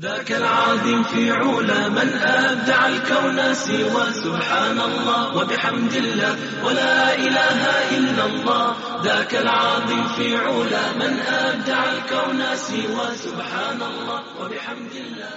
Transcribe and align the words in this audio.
ذاك 0.00 0.32
العظيم 0.32 1.02
في 1.02 1.30
علا 1.30 1.88
من 1.88 2.08
أبدع 2.22 2.86
الكون 2.86 3.54
سوى 3.54 4.12
سبحان 4.12 4.80
الله 4.80 5.36
وبحمد 5.36 5.92
الله 5.92 6.64
ولا 6.64 7.14
إله 7.14 7.60
إلا 7.98 8.24
الله. 8.26 9.02
ذاك 9.02 9.34
العظيم 9.34 10.08
في 10.08 10.36
علا 10.36 10.92
من 10.92 11.18
أبدع 11.20 11.92
الكون 11.92 12.56
سوى 12.56 13.16
سبحان 13.16 13.82
الله 13.82 14.20
وبحمد 14.40 14.92
الله. 14.92 15.34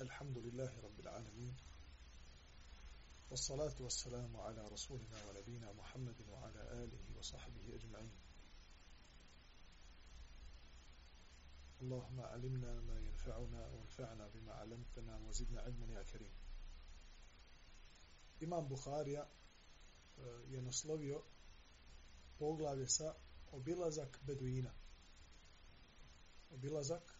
الحمد 0.00 0.38
لله 0.38 0.72
رب 0.84 1.00
العالمين. 1.00 1.56
والصلاة 3.30 3.76
والسلام 3.80 4.36
على 4.36 4.68
رسولنا 4.72 5.18
ونبينا 5.28 5.72
محمد 5.72 6.16
وعلى 6.28 6.62
آله 6.72 7.02
وصحبه 7.18 7.76
أجمعين. 7.76 8.12
اللهم 11.82 12.20
علمنا 12.20 12.80
ما 12.88 12.98
ينفعنا 13.27 13.67
وانفعنا 13.67 14.27
بما 14.27 14.53
علمتنا 14.53 15.17
وزدنا 15.17 15.61
علما 15.61 15.93
يا 15.99 16.03
كريم 16.03 16.31
Imam 18.43 18.67
Buharija 18.67 19.25
je 20.47 20.61
naslovio 20.61 21.21
poglavlje 22.39 22.87
sa 22.87 23.13
obilazak 23.51 24.19
Beduina. 24.21 24.73
Obilazak 26.51 27.13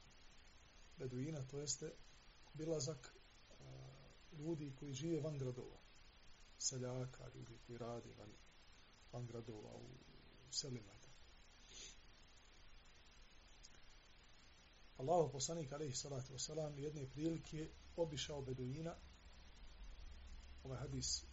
Beduina, 0.98 1.48
to 1.48 1.60
jeste 1.60 1.94
obilazak 2.54 3.16
ljudi 4.32 4.74
koji 4.80 4.94
žive 4.94 5.22
van 5.22 5.38
gradova. 5.38 5.80
Seljaka, 6.58 7.30
ljudi 7.36 7.58
koji 7.68 7.78
radi 7.78 8.14
van, 8.14 8.30
van 9.12 9.28
gradova 9.28 9.76
u, 9.76 9.88
u 10.50 10.54
selima. 10.54 10.94
Allahu 14.99 15.33
poslanik 15.33 15.73
alejhi 15.73 15.95
salatu 15.95 16.33
vesselam 16.33 16.79
jedne 16.79 17.07
prilike 17.11 17.69
obišao 17.97 18.43
beduina. 18.43 18.97
Ovaj 20.65 20.79
hadis 20.79 21.25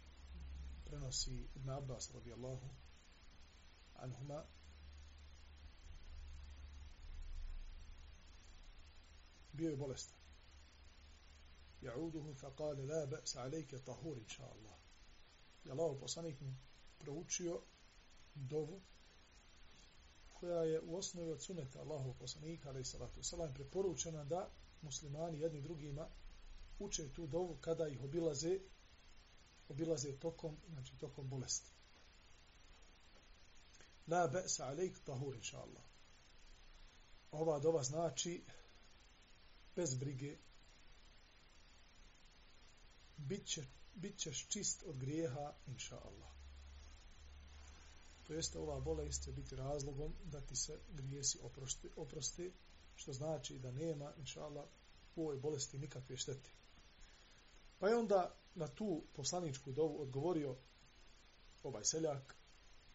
prenosi 0.85 1.47
Ibn 1.55 1.69
Abbas 1.69 2.11
radijallahu 2.13 2.69
anhuma 3.95 4.45
bio 9.53 9.69
je 9.69 9.75
bolestan. 9.75 10.17
Ja'uduhu 11.81 12.35
fa 12.35 12.49
qala 12.57 12.85
la 12.85 13.05
ba's 13.05 13.35
alayka 13.35 13.79
tahur 13.79 14.17
insha 14.17 14.43
Allah. 14.43 14.77
Allah 15.71 15.99
poslanik 15.99 16.41
mu 16.41 16.53
proučio 16.99 17.61
dovu 18.35 18.81
koja 20.39 20.63
je 20.63 20.81
u 20.81 20.95
osnovi 20.97 21.31
od 21.31 21.41
suneta 21.41 21.79
Allahu 21.79 22.13
poslanika 22.19 22.69
alaih 22.69 22.87
salatu 22.87 23.23
salam, 23.23 23.53
preporučena 23.53 24.23
da 24.23 24.49
muslimani 24.81 25.39
jedni 25.39 25.61
drugima 25.61 26.07
uče 26.79 27.13
tu 27.13 27.27
dovu 27.27 27.57
kada 27.61 27.87
ih 27.87 28.03
obilaze 28.03 28.59
obilaze 29.69 30.19
tokom 30.19 30.57
znači 30.69 30.97
tokom 30.97 31.29
bolesti. 31.29 31.71
La 34.07 34.27
be'sa 34.27 34.65
alejk 34.65 34.99
tahur 35.05 35.35
inša 35.35 35.57
Allah 35.57 35.83
ova 37.31 37.59
dova 37.59 37.83
znači 37.83 38.43
bez 39.75 39.95
brige. 39.95 40.37
Bit, 43.17 43.45
će, 43.45 43.65
bit 43.93 44.17
ćeš 44.17 44.47
čist 44.47 44.83
od 44.83 44.97
grijeha 44.97 45.53
inša 45.67 45.95
Allah 45.95 46.34
to 48.27 48.33
jeste 48.33 48.59
ova 48.59 48.79
bolest 48.79 49.23
će 49.23 49.31
biti 49.31 49.55
razlogom 49.55 50.13
da 50.23 50.41
ti 50.41 50.55
se 50.55 50.79
grijesi 50.93 51.39
oprosti, 51.41 51.89
oprosti 51.95 52.53
što 52.95 53.13
znači 53.13 53.59
da 53.59 53.71
nema, 53.71 54.13
inša 54.17 54.43
Allah, 54.43 54.65
u 55.15 55.21
ovoj 55.21 55.37
bolesti 55.37 55.77
nikakve 55.77 56.17
štete. 56.17 56.49
Pa 57.79 57.87
je 57.87 57.95
onda 57.95 58.35
na 58.55 58.67
tu 58.67 59.03
poslaničku 59.13 59.71
dovu 59.71 60.01
odgovorio 60.01 60.55
ovaj 61.63 61.83
seljak, 61.83 62.35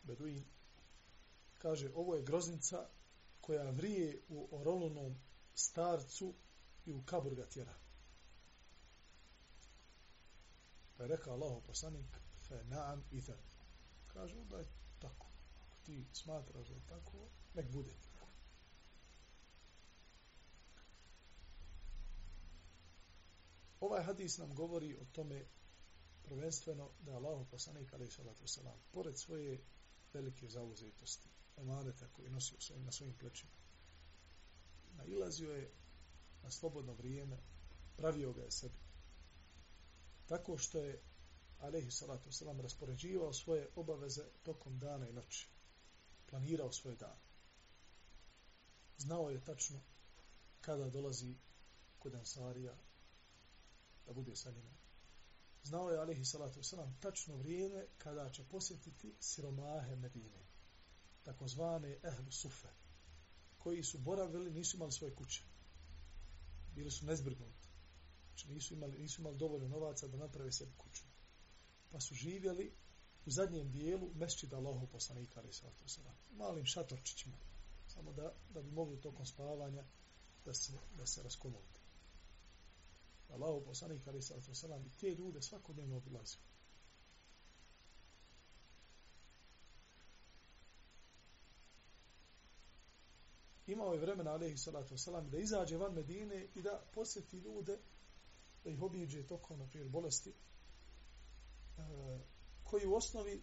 Beduin, 0.03 0.45
kaže, 1.59 1.91
ovo 1.95 2.15
je 2.15 2.23
groznica 2.23 2.89
koja 3.41 3.71
vrije 3.71 4.23
u 4.29 4.49
orolunom 4.51 5.17
starcu 5.55 6.35
i 6.87 6.93
u 6.93 7.03
kabur 7.03 7.35
ga 7.35 7.47
tjera. 7.47 7.75
Pa 10.97 11.03
je 11.03 11.09
rekao 11.09 11.35
Allah 11.35 11.63
poslanik, 11.67 12.07
fe 12.49 12.65
naam 12.65 13.05
idem. 13.11 13.39
Kaže, 14.13 14.39
onda 14.39 14.59
je 14.59 14.80
tako. 15.01 15.27
Ako 15.61 15.77
ti 15.85 16.07
smatraš 16.13 16.69
da 16.69 16.75
je 16.75 16.87
tako, 16.87 17.29
nek 17.55 17.71
bude 17.73 17.91
tako. 18.03 18.27
Ovaj 23.81 24.03
hadis 24.03 24.39
nam 24.39 24.55
govori 24.55 24.97
o 24.97 25.05
tome 25.13 25.45
prvenstveno 26.23 26.91
da 27.01 27.11
je 27.11 27.17
Allah 27.17 27.47
poslanik 27.51 27.93
alaih 27.93 28.13
salatu 28.13 28.45
wasalam 28.45 28.79
pored 28.93 29.19
svoje 29.19 29.65
velike 30.13 30.49
zauzetosti 30.49 31.29
emaneta 31.57 32.09
koji 32.13 32.31
nosi 32.31 32.55
svojim, 32.59 32.85
na 32.85 32.93
svojim 32.93 33.15
plećima 33.15 33.53
nailazio 34.97 35.51
je 35.51 35.71
na 36.43 36.51
slobodno 36.51 36.93
vrijeme 36.93 37.39
pravio 37.97 38.33
ga 38.33 38.43
je 38.43 38.51
sebi 38.51 38.79
tako 40.27 40.59
što 40.59 40.79
je 40.79 41.03
alaihi 41.61 41.91
salatu 41.91 42.31
wasalam, 42.31 42.61
raspoređivao 42.61 43.33
svoje 43.33 43.69
obaveze 43.77 44.25
tokom 44.43 44.79
dana 44.79 45.09
i 45.09 45.13
noći. 45.13 45.49
Planirao 46.27 46.73
svoje 46.73 46.97
dane. 46.97 47.21
Znao 48.99 49.31
je 49.31 49.45
tačno 49.45 49.81
kada 50.61 50.91
dolazi 50.91 51.35
kod 51.99 52.15
Ansarija 52.15 52.77
da 54.07 54.13
bude 54.13 54.37
sa 54.37 54.51
njima. 54.51 54.71
Znao 55.63 55.91
je 55.91 55.99
alaihi 55.99 56.25
salatu 56.25 56.61
wasalam, 56.61 56.93
tačno 57.01 57.37
vrijeme 57.37 57.87
kada 57.99 58.31
će 58.31 58.45
posjetiti 58.45 59.15
siromahe 59.21 59.97
Medine, 59.97 60.47
takozvane 61.23 61.99
ehlu 62.05 62.31
sufe, 62.31 62.69
koji 63.59 63.83
su 63.83 63.99
boravili, 63.99 64.51
nisu 64.51 64.77
imali 64.77 64.93
svoje 64.93 65.15
kuće. 65.15 65.43
Bili 66.75 66.91
su 66.91 67.07
nezbrignuti. 67.07 67.69
Znači 68.27 68.49
nisu 68.49 68.75
imali, 68.75 68.99
nisu 68.99 69.21
imali 69.21 69.37
dovoljno 69.37 69.69
novaca 69.69 70.07
da 70.07 70.17
naprave 70.17 70.53
sebi 70.53 70.73
kuću 70.77 71.10
pa 71.91 72.01
su 72.01 72.15
živjeli 72.15 72.73
u 73.27 73.31
zadnjem 73.31 73.71
dijelu 73.71 74.11
mesčida 74.15 74.57
Allahov 74.57 74.87
poslanika 74.87 75.41
ali 75.41 75.53
sallatu 75.53 75.89
sallam, 75.89 76.15
Malim 76.33 76.67
šatorčićima. 76.67 77.37
Samo 77.87 78.13
da, 78.13 78.35
da 78.51 78.63
bi 78.63 78.71
mogli 78.71 79.01
tokom 79.01 79.27
spavanja 79.27 79.85
da 80.45 80.55
se, 80.55 80.73
da 80.97 81.07
se 81.07 81.23
raskomodite. 81.23 81.81
Allahov 83.29 83.65
poslanika 83.65 84.11
ali 84.11 84.23
sallatu 84.23 84.55
sallam, 84.55 84.87
i 84.87 84.91
te 85.01 85.15
ljude 85.15 85.43
svakodnevno 85.43 85.97
obilazio. 85.97 86.41
Imao 93.71 93.93
je 93.93 94.01
vremena 94.01 94.31
alaihi 94.31 94.57
salatu 94.57 94.95
wasalam 94.95 95.29
da 95.31 95.39
izađe 95.39 95.77
van 95.77 95.95
Medine 95.95 96.49
i 96.55 96.63
da 96.63 96.83
posjeti 96.95 97.37
ljude 97.37 97.79
da 98.65 98.71
ih 98.71 98.83
obiđe 98.83 99.27
tokom, 99.27 99.59
na 99.59 99.67
primjer, 99.67 99.91
bolesti 99.91 100.35
E, 101.81 102.19
koji 102.65 102.87
u 102.87 102.95
osnovi 102.95 103.43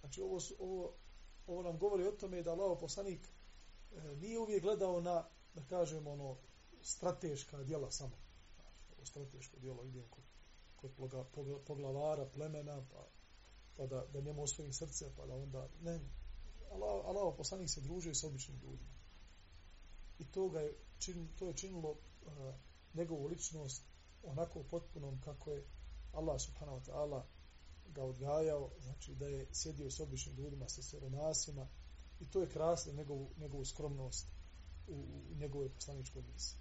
znači 0.00 0.22
ovo, 0.22 0.40
ovo, 0.58 0.94
ovo 1.46 1.62
nam 1.62 1.78
govori 1.78 2.06
o 2.06 2.12
tome 2.12 2.42
da 2.42 2.52
Allah 2.52 2.78
poslanik 2.80 3.28
e, 3.92 4.16
nije 4.16 4.38
uvijek 4.38 4.62
gledao 4.62 5.00
na 5.00 5.24
da 5.54 5.64
kažemo 5.64 6.10
ono 6.10 6.36
strateška 6.82 7.62
djela 7.62 7.90
samo. 7.90 8.16
Znači, 8.54 8.84
ovo 8.96 9.04
strateško 9.04 9.58
djelo 9.60 9.84
idem 9.84 10.04
kod, 10.10 10.24
kod 10.76 10.90
ploga, 10.96 11.24
poglavara 11.66 12.26
plemena 12.26 12.84
pa, 12.90 13.06
pa 13.76 13.86
da, 13.86 14.06
da 14.12 14.20
njemu 14.20 14.42
osvojim 14.42 14.72
srce 14.72 15.12
pa 15.16 15.26
da 15.26 15.34
onda 15.34 15.68
ne 15.82 16.00
Allah, 16.70 17.06
Allah 17.06 17.34
poslanik 17.36 17.70
se 17.70 17.80
družio 17.80 18.14
sa 18.14 18.26
običnim 18.26 18.58
ljudima. 18.62 18.94
I 20.18 20.24
to 20.24 20.48
ga 20.48 20.60
je 20.60 20.74
čin, 20.98 21.28
to 21.38 21.48
je 21.48 21.56
činilo 21.56 21.90
uh, 21.90 22.54
njegovu 22.94 23.26
ličnost 23.26 23.82
onako 24.22 24.62
potpunom 24.62 25.20
kako 25.20 25.50
je 25.50 25.66
Allah 26.14 26.40
subhanahu 26.40 26.78
wa 26.78 26.84
ta'ala 26.84 27.26
ga 27.94 28.04
odgajao, 28.04 28.70
znači 28.80 29.14
da 29.14 29.26
je 29.26 29.48
sjedio 29.52 29.90
s 29.90 30.00
običnim 30.00 30.36
ljudima, 30.36 30.68
sa 30.68 30.82
siromasima 30.82 31.68
i 32.20 32.30
to 32.30 32.40
je 32.40 32.50
krasno 32.50 32.92
njegovu, 32.92 33.30
njegovu 33.36 33.64
skromnost 33.64 34.26
u, 34.88 34.94
u 35.32 35.34
njegove 35.34 35.68
poslaničkoj 35.68 36.22
misli. 36.22 36.58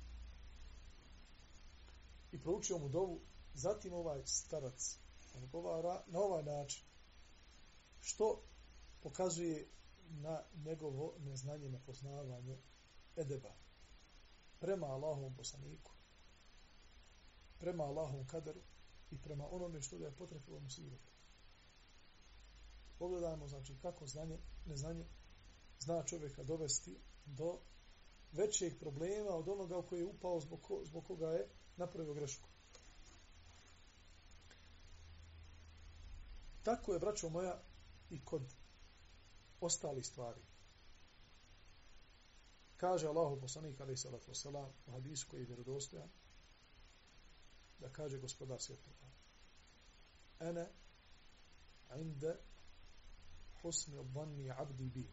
I 2.32 2.42
proučio 2.42 2.78
mu 2.78 2.90
dovu, 2.90 3.20
zatim 3.54 3.94
ovaj 3.94 4.22
starac 4.26 4.98
odgovara 5.36 6.04
na 6.08 6.20
ovaj 6.20 6.44
način, 6.44 6.86
što 8.00 8.42
pokazuje 9.02 9.68
na 10.10 10.44
njegovo 10.66 11.14
neznanje, 11.20 11.70
nepoznavanje 11.70 12.58
edeba, 13.16 13.56
prema 14.60 14.88
Allahovom 14.88 15.36
poslaniku, 15.36 15.92
prema 17.60 17.84
Allahovom 17.84 18.28
kaderu 18.28 18.62
i 19.12 19.18
prema 19.18 19.48
onome 19.52 19.82
što 19.82 19.98
ga 19.98 20.06
je 20.06 20.16
potrefilo 20.16 20.60
musibeti. 20.60 21.12
Pogledajmo, 23.00 23.48
znači, 23.48 23.78
kako 23.82 24.08
znanje, 24.08 24.38
neznanje 24.66 25.06
zna 25.80 26.04
čovjeka 26.04 26.44
dovesti 26.44 27.00
do 27.26 27.60
većeg 28.32 28.80
problema 28.80 29.30
od 29.30 29.50
onoga 29.50 29.78
u 29.78 29.88
koji 29.88 30.00
je 30.00 30.06
upao 30.06 30.40
zbog, 30.40 30.62
ko, 30.62 30.82
zbog 30.86 31.06
koga 31.06 31.28
je 31.28 31.48
napravio 31.78 32.14
grešku. 32.14 32.50
Tako 36.64 36.94
je, 36.94 37.00
braćo 37.00 37.30
moja, 37.30 37.62
i 38.10 38.26
kod 38.26 38.42
ostali 39.62 40.04
stvari. 40.04 40.42
Kaže 42.78 43.08
Allahu 43.08 43.42
poslanik 43.42 43.82
alejhi 43.82 43.98
salatu 43.98 44.26
vesselam 44.28 44.72
u 44.88 44.92
hadisu 44.92 45.28
koji 45.30 45.42
je 45.42 45.46
vjerodostojan 45.46 46.10
da 47.84 47.90
kaže 47.90 48.18
gospodar 48.18 48.62
svjetova 48.62 48.96
Ana 50.40 50.68
inda 52.00 52.36
husni 53.62 53.98
obvanni 53.98 54.52
abdi 54.52 54.90
bi 54.90 55.10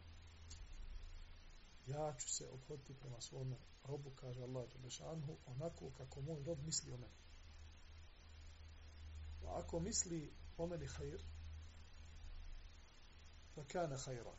ja 1.87 2.15
ću 2.19 2.29
se 2.29 2.49
obhoditi 2.49 2.93
prema 2.93 3.21
svom 3.21 3.55
robu, 3.83 4.11
kaže 4.15 4.41
Allah 4.41 4.69
Đelešanhu, 4.69 5.37
onako 5.45 5.91
kako 5.97 6.21
moj 6.21 6.43
rob 6.43 6.63
misli 6.63 6.91
o 6.91 6.97
meni. 6.97 7.13
A 9.45 9.59
ako 9.59 9.79
misli 9.79 10.33
o 10.57 10.67
meni 10.67 10.87
hajr, 10.87 11.21
fa 13.55 13.63
kana 13.63 13.97
hajra. 13.97 14.33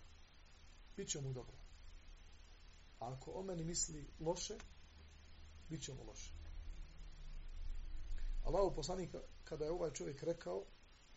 Biće 0.96 1.20
mu 1.20 1.32
dobro. 1.32 1.56
A 3.00 3.12
ako 3.12 3.30
o 3.30 3.42
meni 3.42 3.64
misli 3.64 4.10
loše, 4.20 4.58
bit 5.68 5.82
će 5.82 5.94
mu 5.94 6.04
loše. 6.04 6.41
Allahu 8.42 8.74
poslanik, 8.74 9.14
kada 9.44 9.64
je 9.64 9.70
ovaj 9.70 9.92
čovjek 9.92 10.22
rekao 10.22 10.64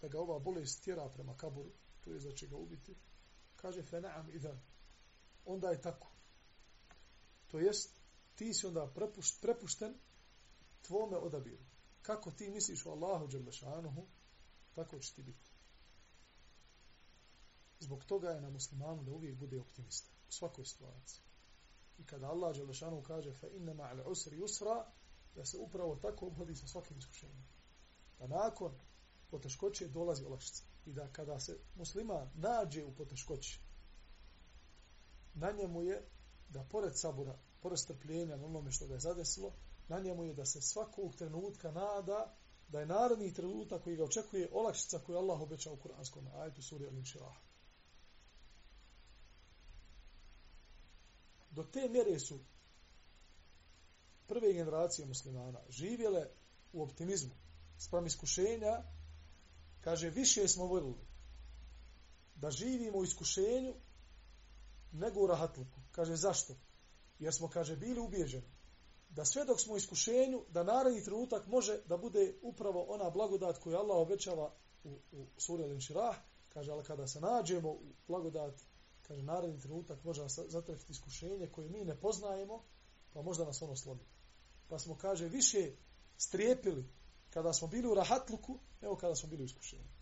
da 0.01 0.07
ga 0.07 0.19
ova 0.19 0.39
bolest 0.39 0.83
tjera 0.83 1.09
prema 1.09 1.37
kaburu, 1.37 1.71
to 2.01 2.11
je 2.11 2.19
da 2.19 2.31
će 2.31 2.47
ga 2.47 2.55
ubiti, 2.55 2.95
kaže 3.55 3.83
fe 3.83 4.01
naam 4.01 4.29
idan. 4.29 4.61
Onda 5.45 5.69
je 5.69 5.81
tako. 5.81 6.11
To 7.47 7.59
jest, 7.59 7.99
ti 8.35 8.53
si 8.53 8.67
onda 8.67 8.91
prepušten, 8.95 9.41
prepušten 9.41 9.93
tvome 10.81 11.17
odabiru. 11.17 11.63
Kako 12.01 12.31
ti 12.31 12.49
misliš 12.49 12.85
o 12.85 12.91
Allahu 12.91 13.27
Đerlešanuhu, 13.27 14.07
tako 14.75 14.99
će 14.99 15.13
ti 15.13 15.23
biti. 15.23 15.51
Zbog 17.79 18.05
toga 18.05 18.29
je 18.29 18.41
na 18.41 18.49
muslimanu 18.49 19.03
da 19.03 19.11
uvijek 19.11 19.37
bude 19.37 19.59
optimista 19.59 20.09
u 20.29 20.31
svakoj 20.31 20.65
situaciji. 20.65 21.21
I 21.97 22.05
kada 22.05 22.27
Allah 22.27 22.55
Đelešanu 22.55 23.03
kaže 23.03 23.33
fa 23.33 23.47
inna 23.47 23.73
ma'al 23.73 24.03
usri 24.11 24.43
usra, 24.43 24.91
da 25.35 25.45
se 25.45 25.57
upravo 25.57 25.95
tako 25.95 26.27
obhodi 26.27 26.55
sa 26.55 26.67
svakim 26.67 26.97
iskušenjem. 26.97 27.45
Da 28.19 28.27
nakon 28.27 28.71
poteškoće 29.31 29.87
dolazi 29.87 30.25
olakšica. 30.25 30.63
I 30.85 30.93
da 30.93 31.07
kada 31.11 31.39
se 31.39 31.59
muslima 31.75 32.31
nađe 32.35 32.83
u 32.83 32.95
poteškoći, 32.95 33.59
na 35.33 35.51
njemu 35.51 35.81
je 35.81 36.09
da 36.49 36.63
pored 36.63 36.99
sabura, 36.99 37.39
pored 37.61 37.79
strpljenja 37.79 38.37
na 38.37 38.45
onome 38.45 38.71
što 38.71 38.87
ga 38.87 38.93
je 38.93 38.99
zadesilo, 38.99 39.53
na 39.87 39.99
njemu 39.99 40.23
je 40.23 40.33
da 40.33 40.45
se 40.45 40.61
svakog 40.61 41.15
trenutka 41.15 41.71
nada 41.71 42.35
da 42.67 42.79
je 42.79 42.85
narodni 42.85 43.33
trenutak 43.33 43.83
koji 43.83 43.95
ga 43.95 44.03
očekuje 44.03 44.49
olakšica 44.51 44.99
koju 44.99 45.17
Allah 45.17 45.41
obeća 45.41 45.71
u 45.71 45.77
kuranskom 45.77 46.27
ajetu 46.27 46.61
suri 46.61 46.85
Al-Inširah. 46.85 47.35
Do 51.49 51.63
te 51.63 51.89
mjere 51.89 52.19
su 52.19 52.39
prve 54.27 54.53
generacije 54.53 55.05
muslimana 55.05 55.59
živjele 55.69 56.27
u 56.73 56.83
optimizmu 56.83 57.35
sprem 57.77 58.05
iskušenja 58.05 58.83
kaže 59.81 60.09
više 60.09 60.47
smo 60.47 60.65
voljeli 60.65 61.05
da 62.35 62.51
živimo 62.51 62.97
u 62.97 63.03
iskušenju 63.03 63.73
nego 64.91 65.19
u 65.19 65.27
rahatluku. 65.27 65.79
Kaže, 65.91 66.15
zašto? 66.15 66.55
Jer 67.19 67.33
smo, 67.33 67.47
kaže, 67.47 67.75
bili 67.75 67.99
ubijeđeni 67.99 68.55
da 69.09 69.25
sve 69.25 69.45
dok 69.45 69.61
smo 69.61 69.73
u 69.73 69.77
iskušenju, 69.77 70.45
da 70.49 70.63
naredni 70.63 71.03
trenutak 71.03 71.47
može 71.47 71.81
da 71.85 71.97
bude 71.97 72.33
upravo 72.41 72.85
ona 72.89 73.09
blagodat 73.09 73.57
koju 73.57 73.77
Allah 73.77 73.97
obećava 73.97 74.53
u, 74.83 74.99
u 75.11 75.25
suri 75.37 75.63
Al-Inširah, 75.63 76.15
kaže, 76.49 76.71
ali 76.71 76.83
kada 76.83 77.07
se 77.07 77.19
nađemo 77.19 77.69
u 77.69 77.93
blagodat, 78.07 78.53
kaže, 79.07 79.23
naredni 79.23 79.59
trenutak 79.59 80.03
može 80.03 80.21
nas 80.21 80.39
zatrefiti 80.47 80.91
iskušenje 80.91 81.47
koje 81.47 81.69
mi 81.69 81.85
ne 81.85 81.95
poznajemo, 81.95 82.63
pa 83.13 83.21
možda 83.21 83.45
nas 83.45 83.61
ono 83.61 83.75
slobi. 83.75 84.03
Pa 84.69 84.79
smo, 84.79 84.97
kaže, 84.97 85.27
više 85.27 85.71
strijepili 86.17 86.85
kada 87.29 87.53
smo 87.53 87.67
bili 87.67 87.87
u 87.87 87.93
rahatluku, 87.93 88.59
nego 88.81 88.95
kada 88.95 89.15
smo 89.15 89.29
bili 89.29 89.43
u 89.43 89.45
iskušenju 89.45 89.95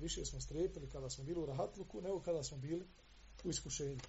više 0.00 0.24
smo 0.24 0.40
strepili 0.40 0.90
kada 0.90 1.10
smo 1.10 1.24
bili 1.24 1.40
u 1.40 1.46
rahatluku 1.46 2.00
nego 2.00 2.20
kada 2.20 2.42
smo 2.42 2.56
bili 2.56 2.86
u 3.44 3.50
iskušenju. 3.50 4.00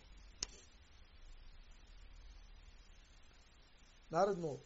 Naredno 4.10 4.58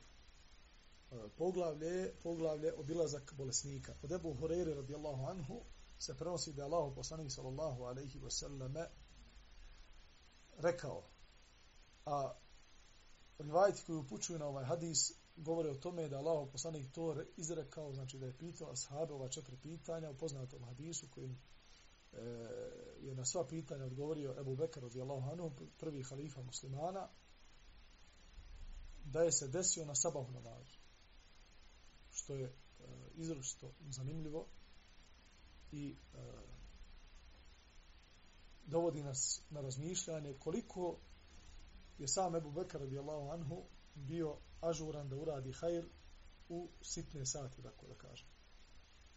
poglavlje 1.09 1.29
poglavlje, 1.37 2.13
poglavlje 2.23 2.73
obilazak 2.73 3.33
bolesnika. 3.33 3.93
Od 4.03 4.11
Ebu 4.11 4.33
Hureyri 4.33 4.75
radijallahu 4.75 5.25
anhu 5.25 5.61
se 5.99 6.17
prenosi 6.17 6.53
da 6.53 6.61
je 6.61 6.65
Allah 6.65 6.93
poslanik 6.95 7.31
sallallahu 7.31 7.83
alaihi 7.83 8.19
wasallame 8.19 8.85
rekao 10.57 11.03
a 12.05 12.33
rivajti 13.39 13.83
koji 13.85 13.97
upućuju 13.97 14.39
na 14.39 14.45
ovaj 14.45 14.65
hadis 14.65 15.11
govore 15.35 15.69
o 15.69 15.75
tome 15.75 16.09
da 16.09 16.17
Allah 16.17 16.49
poslanik 16.51 16.91
to 16.91 17.23
izrekao, 17.37 17.93
znači 17.93 18.19
da 18.19 18.25
je 18.25 18.37
pitao 18.37 18.71
ashabe 18.71 19.13
ova 19.13 19.29
četiri 19.29 19.57
pitanja 19.57 20.09
u 20.09 20.17
poznatom 20.17 20.63
hadisu 20.63 21.07
kojim 21.09 21.37
e, 22.13 22.17
je 23.01 23.15
na 23.15 23.25
sva 23.25 23.47
pitanja 23.47 23.85
odgovorio 23.85 24.35
Ebu 24.39 24.55
Bekar 24.55 24.83
radijallahu 24.83 25.29
anhu, 25.29 25.51
prvi 25.77 26.03
halifa 26.03 26.41
muslimana, 26.41 27.07
da 29.05 29.21
je 29.21 29.31
se 29.31 29.47
desio 29.47 29.85
na 29.85 29.95
sabahu 29.95 30.31
namazu. 30.31 30.77
Što 32.11 32.35
je 32.35 32.45
e, 32.45 32.53
izručito 33.15 33.71
zanimljivo 33.89 34.47
i 35.71 35.95
e, 36.13 36.17
dovodi 38.65 39.03
nas 39.03 39.41
na 39.49 39.61
razmišljanje 39.61 40.33
koliko 40.39 40.97
je 41.97 42.07
sam 42.07 42.35
Ebu 42.35 42.51
Bekar 42.51 42.81
radijallahu 42.81 43.29
anhu 43.29 43.63
bio 43.95 44.37
ažuran 44.61 45.09
da 45.09 45.15
uradi 45.15 45.53
hajr 45.53 45.89
u 46.49 46.69
sitne 46.81 47.25
sati, 47.25 47.61
tako 47.61 47.87
da 47.87 47.95
kažem. 47.95 48.27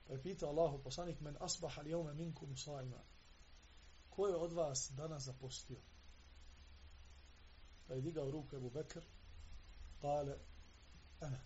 Pa 0.06 0.12
je 0.12 0.22
pitao 0.22 0.48
Allahu 0.48 0.82
poslanik, 0.82 1.20
men 1.20 1.36
asbaha 1.40 1.82
li 1.82 1.90
jome 1.90 2.14
minkum 2.14 2.56
sajma. 2.56 3.04
Ko 4.10 4.26
je 4.26 4.36
od 4.36 4.52
vas 4.52 4.90
danas 4.96 5.22
zapostio? 5.22 5.80
Pa 7.86 7.94
je 7.94 8.00
digao 8.00 8.30
ruku 8.30 8.56
Ebu 8.56 8.70
Bekr, 8.70 9.04
kale, 10.00 10.38
ene, 11.20 11.40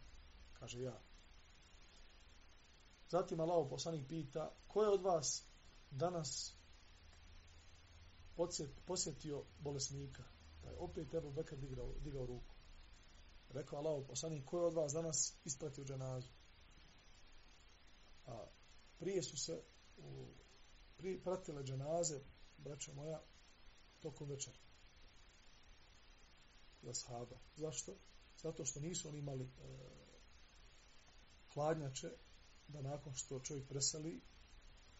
kaže 0.52 0.82
ja. 0.82 1.00
Zatim 3.08 3.40
Allahu 3.40 3.70
poslanik 3.70 4.08
pita, 4.08 4.50
ko 4.68 4.82
je 4.82 4.88
od 4.88 5.02
vas 5.02 5.44
danas 5.90 6.54
posjetio 8.86 9.44
bolesnika? 9.58 10.22
Pa 10.62 10.68
je 10.68 10.76
opet 10.78 11.14
Ebu 11.14 11.32
Bekr 11.32 11.56
digao, 11.56 11.94
digao 12.04 12.26
ruku. 12.26 12.54
Rekao 13.50 13.78
Allah 13.78 14.04
poslani, 14.08 14.44
ko 14.46 14.58
je 14.58 14.66
od 14.66 14.74
vas 14.74 14.92
danas 14.92 15.34
ispratio 15.44 15.84
dženazu? 15.84 16.28
A 18.26 18.46
prije 18.98 19.22
su 19.22 19.36
se 19.36 19.62
u, 19.98 20.26
prije 20.96 21.22
pratile 21.22 21.64
dženaze, 21.64 22.20
braćo 22.58 22.94
moja, 22.94 23.22
tokom 24.00 24.28
večera. 24.28 24.56
Za 26.82 26.94
sahaba. 26.94 27.36
Zašto? 27.56 27.96
Zato 28.42 28.64
što 28.64 28.80
nisu 28.80 29.08
oni 29.08 29.18
imali 29.18 29.44
e, 29.44 29.48
hladnjače, 31.54 32.10
da 32.68 32.82
nakon 32.82 33.14
što 33.14 33.40
čovjek 33.40 33.68
preseli, 33.68 34.20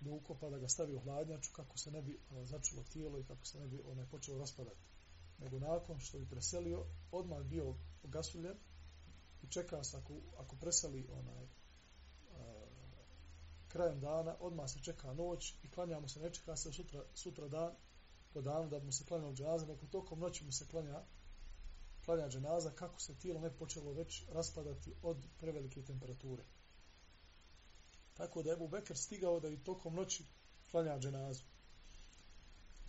da 0.01 0.11
ukopa 0.11 0.51
da 0.51 0.59
ga 0.59 0.69
stavi 0.69 0.95
u 0.95 1.01
hladnjaču 1.01 1.51
kako 1.53 1.79
se 1.79 1.91
ne 1.91 2.03
bi 2.03 2.13
e, 2.13 2.91
tijelo 2.93 3.19
i 3.19 3.25
kako 3.25 3.47
se 3.47 3.61
ne 3.61 3.67
bi 3.67 3.83
onaj 3.87 4.07
počelo 4.07 4.39
raspadati 4.39 4.92
nego 5.43 5.59
nakon 5.59 6.01
što 6.01 6.19
bi 6.19 6.29
preselio, 6.29 6.85
odmah 7.11 7.43
bio 7.43 7.75
gasuljen 8.03 8.57
i 9.43 9.47
čeka 9.47 9.85
se 9.85 9.97
ako, 9.97 10.15
ako 10.39 10.57
preseli 10.57 11.09
onaj 11.13 11.45
a, 11.45 12.67
krajem 13.69 14.01
dana, 14.01 14.37
odmah 14.41 14.71
se 14.71 14.81
čeka 14.83 15.13
noć 15.13 15.55
i 15.63 15.71
klanjamo 15.71 16.09
se, 16.09 16.21
ne 16.21 16.35
čeka 16.35 16.57
se 16.57 16.73
sutra, 16.73 17.05
sutra 17.15 17.49
dan, 17.49 17.73
po 18.33 18.41
danu 18.41 18.69
da 18.69 18.79
mu 18.79 18.93
se 18.93 19.05
klanja 19.05 19.27
od 19.27 19.37
dženaza, 19.37 19.67
nego 19.67 19.87
tokom 19.87 20.19
noći 20.19 20.45
mu 20.45 20.53
se 20.53 20.67
klanja 20.67 21.03
klanja 22.05 22.29
dženaza, 22.29 22.71
kako 22.71 23.01
se 23.01 23.19
tijelo 23.19 23.41
ne 23.41 23.51
počelo 23.57 23.93
već 23.93 24.25
raspadati 24.29 24.95
od 25.03 25.27
prevelike 25.39 25.83
temperature. 25.83 26.45
Tako 28.15 28.43
da 28.43 28.51
je 28.51 28.55
Ebu 28.55 28.69
Bekr 28.69 28.97
stigao 28.97 29.41
da 29.41 29.49
i 29.49 29.65
tokom 29.65 29.95
noći 29.95 30.25
klanja 30.71 30.99
dženazu 30.99 31.45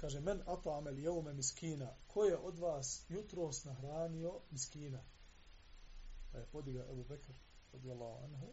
kaže, 0.03 0.19
men 0.19 0.41
ata'ame 0.45 0.91
li 0.91 1.03
jeume 1.03 1.33
miskina, 1.33 1.87
ko 2.07 2.23
je 2.23 2.37
od 2.37 2.57
vas 2.59 3.05
jutros 3.09 3.63
nahranio 3.65 4.41
miskina? 4.51 5.03
Pa 6.31 6.37
je 6.37 6.45
podiga 6.45 6.85
Ebu 6.91 7.03
Bekr, 7.03 7.33
radijallahu 7.73 8.23
anhu, 8.23 8.49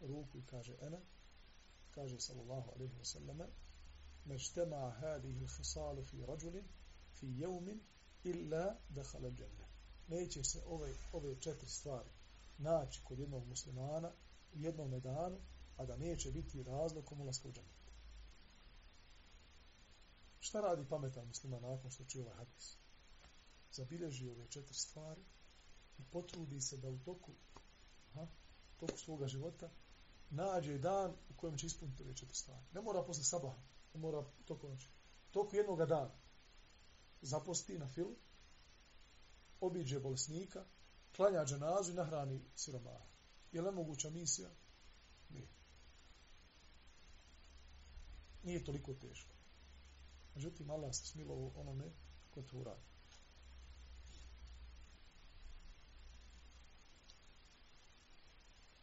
ruku 0.00 0.38
i 0.38 0.46
kaže, 0.46 0.76
ene, 0.80 1.00
kaže 1.90 2.20
sallallahu 2.20 2.70
alaihi 2.70 2.92
wa 2.94 3.04
sallame, 3.04 3.46
meštema 4.24 4.90
hadihi 4.90 5.46
hisalu 5.56 6.04
fi 6.04 6.26
rađulin, 6.26 6.68
fi 7.14 7.26
jeumin, 7.26 7.80
illa 8.24 8.76
dehala 8.88 9.30
dženne. 9.30 9.66
Neće 10.08 10.44
se 10.44 10.62
ove, 10.66 10.94
ove 11.12 11.40
četiri 11.40 11.68
stvari 11.68 12.10
naći 12.58 13.00
kod 13.04 13.18
jednog 13.18 13.46
muslimana 13.46 14.12
u 14.54 14.58
jednom 14.58 15.00
danu, 15.00 15.38
a 15.76 15.86
da 15.86 15.96
neće 15.96 16.30
biti 16.30 16.62
razlokom 16.62 17.20
ulaska 17.20 17.48
u 17.48 17.52
džennet. 17.52 17.89
Šta 20.40 20.60
radi 20.60 20.88
pametan 20.88 21.26
muslima 21.26 21.60
nakon 21.60 21.90
što 21.90 22.04
čuje 22.04 22.24
ovaj 22.24 22.36
hadis? 22.36 22.76
Zabilježi 23.72 24.28
ove 24.28 24.46
četiri 24.50 24.74
stvari 24.74 25.22
i 25.98 26.02
potrudi 26.10 26.60
se 26.60 26.76
da 26.76 26.88
u 26.88 26.98
toku, 26.98 27.32
aha, 28.10 28.26
toku 28.76 28.98
svoga 28.98 29.26
života 29.26 29.70
nađe 30.30 30.78
dan 30.78 31.10
u 31.30 31.34
kojem 31.36 31.58
će 31.58 31.66
ispuniti 31.66 32.02
ove 32.02 32.16
četiri 32.16 32.34
stvari. 32.34 32.64
Ne 32.72 32.80
mora 32.80 33.02
posle 33.02 33.24
sabaha, 33.24 33.62
ne 33.94 34.00
mora 34.00 34.24
toku 34.44 34.68
noći. 34.68 34.88
Toku 35.30 35.56
jednog 35.56 35.86
dana 35.86 36.20
zaposti 37.22 37.78
na 37.78 37.88
filu, 37.88 38.16
obiđe 39.60 40.00
bolesnika, 40.00 40.64
klanja 41.16 41.44
dženazu 41.44 41.92
i 41.92 41.94
nahrani 41.94 42.44
siromaha. 42.54 43.06
Je 43.52 43.62
li 43.62 43.72
moguća 43.72 44.10
misija? 44.10 44.50
Nije. 45.28 45.48
Nije 48.42 48.64
toliko 48.64 48.94
teško. 48.94 49.39
Međutim, 50.34 50.70
Allah 50.70 50.94
se 50.94 51.06
smilo 51.06 51.52
onome 51.56 51.84
ko 52.30 52.42
to 52.42 52.58
uradi. 52.58 52.90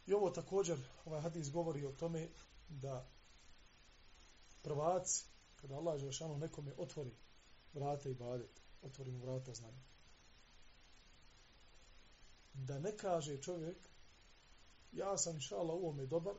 I 0.07 0.13
ovo 0.13 0.29
također, 0.29 0.77
ovaj 1.05 1.21
hadis 1.21 1.51
govori 1.51 1.85
o 1.85 1.91
tome 1.91 2.29
da 2.69 3.09
prvaci, 4.61 5.25
kada 5.55 5.75
Allah 5.75 5.99
Želešanu 5.99 6.37
nekome 6.37 6.73
otvori 6.77 7.11
vrata 7.73 8.09
i 8.09 8.13
badet, 8.13 8.61
otvori 8.81 9.11
mu 9.11 9.25
vrata 9.25 9.53
znanja, 9.53 9.81
da 12.53 12.79
ne 12.79 12.97
kaže 12.97 13.41
čovjek 13.41 13.77
ja 14.91 15.17
sam 15.17 15.35
inšala 15.35 15.73
u 15.73 15.77
ovome 15.77 16.05
dobar, 16.05 16.35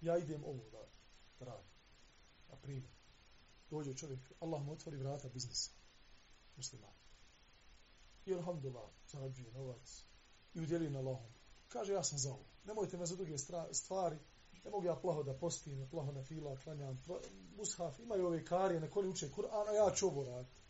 ja 0.00 0.18
idem 0.18 0.44
ovo 0.44 0.70
da, 0.70 0.88
da 1.38 1.44
radim. 1.44 1.70
Na 2.48 2.56
primjer 2.56 3.01
dođe 3.72 3.96
čovjek, 3.96 4.32
Allah 4.40 4.62
mu 4.62 4.72
otvori 4.72 4.96
vrata 4.96 5.28
biznisa, 5.28 5.70
musliman. 6.56 6.94
I 8.26 8.34
alhamdulillah, 8.34 8.90
zarađuje 9.06 9.52
novac 9.52 10.04
i 10.54 10.60
udjeli 10.60 10.90
na 10.90 10.98
Allahom. 10.98 11.32
Kaže, 11.68 11.92
ja 11.92 12.04
sam 12.04 12.18
za 12.18 12.30
ovo. 12.30 12.44
Nemojte 12.64 12.96
me 12.96 13.06
za 13.06 13.16
druge 13.16 13.36
stvari, 13.72 14.18
ne 14.64 14.70
mogu 14.70 14.86
ja 14.86 14.96
plaho 14.96 15.22
da 15.22 15.38
postim, 15.38 15.88
plaho 15.90 16.12
na 16.12 16.24
fila, 16.24 16.56
klanjam, 16.56 17.02
mushaf, 17.56 17.98
imaju 17.98 18.26
ove 18.26 18.44
karije, 18.44 18.80
nekoli 18.80 19.08
uče 19.08 19.30
Kur'an, 19.30 19.68
a 19.68 19.72
ja 19.72 19.94
ću 19.94 20.06
ovo 20.06 20.24
raditi. 20.24 20.60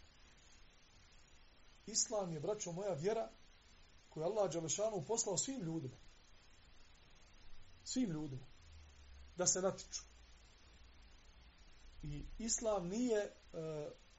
Islam 1.87 2.33
je, 2.33 2.41
braćo 2.41 2.73
moja, 2.73 2.95
vjera 2.95 3.31
koju 4.09 4.25
Allah 4.25 4.53
Đalešanu 4.53 5.05
poslao 5.07 5.39
svim 5.39 5.63
ljudima. 5.63 5.97
Svim 7.85 8.11
ljudima. 8.11 8.47
Da 9.37 9.47
se 9.47 9.61
natiču. 9.61 10.12
I 12.03 12.27
islam 12.39 12.89
nije 12.89 13.19
e, 13.19 13.31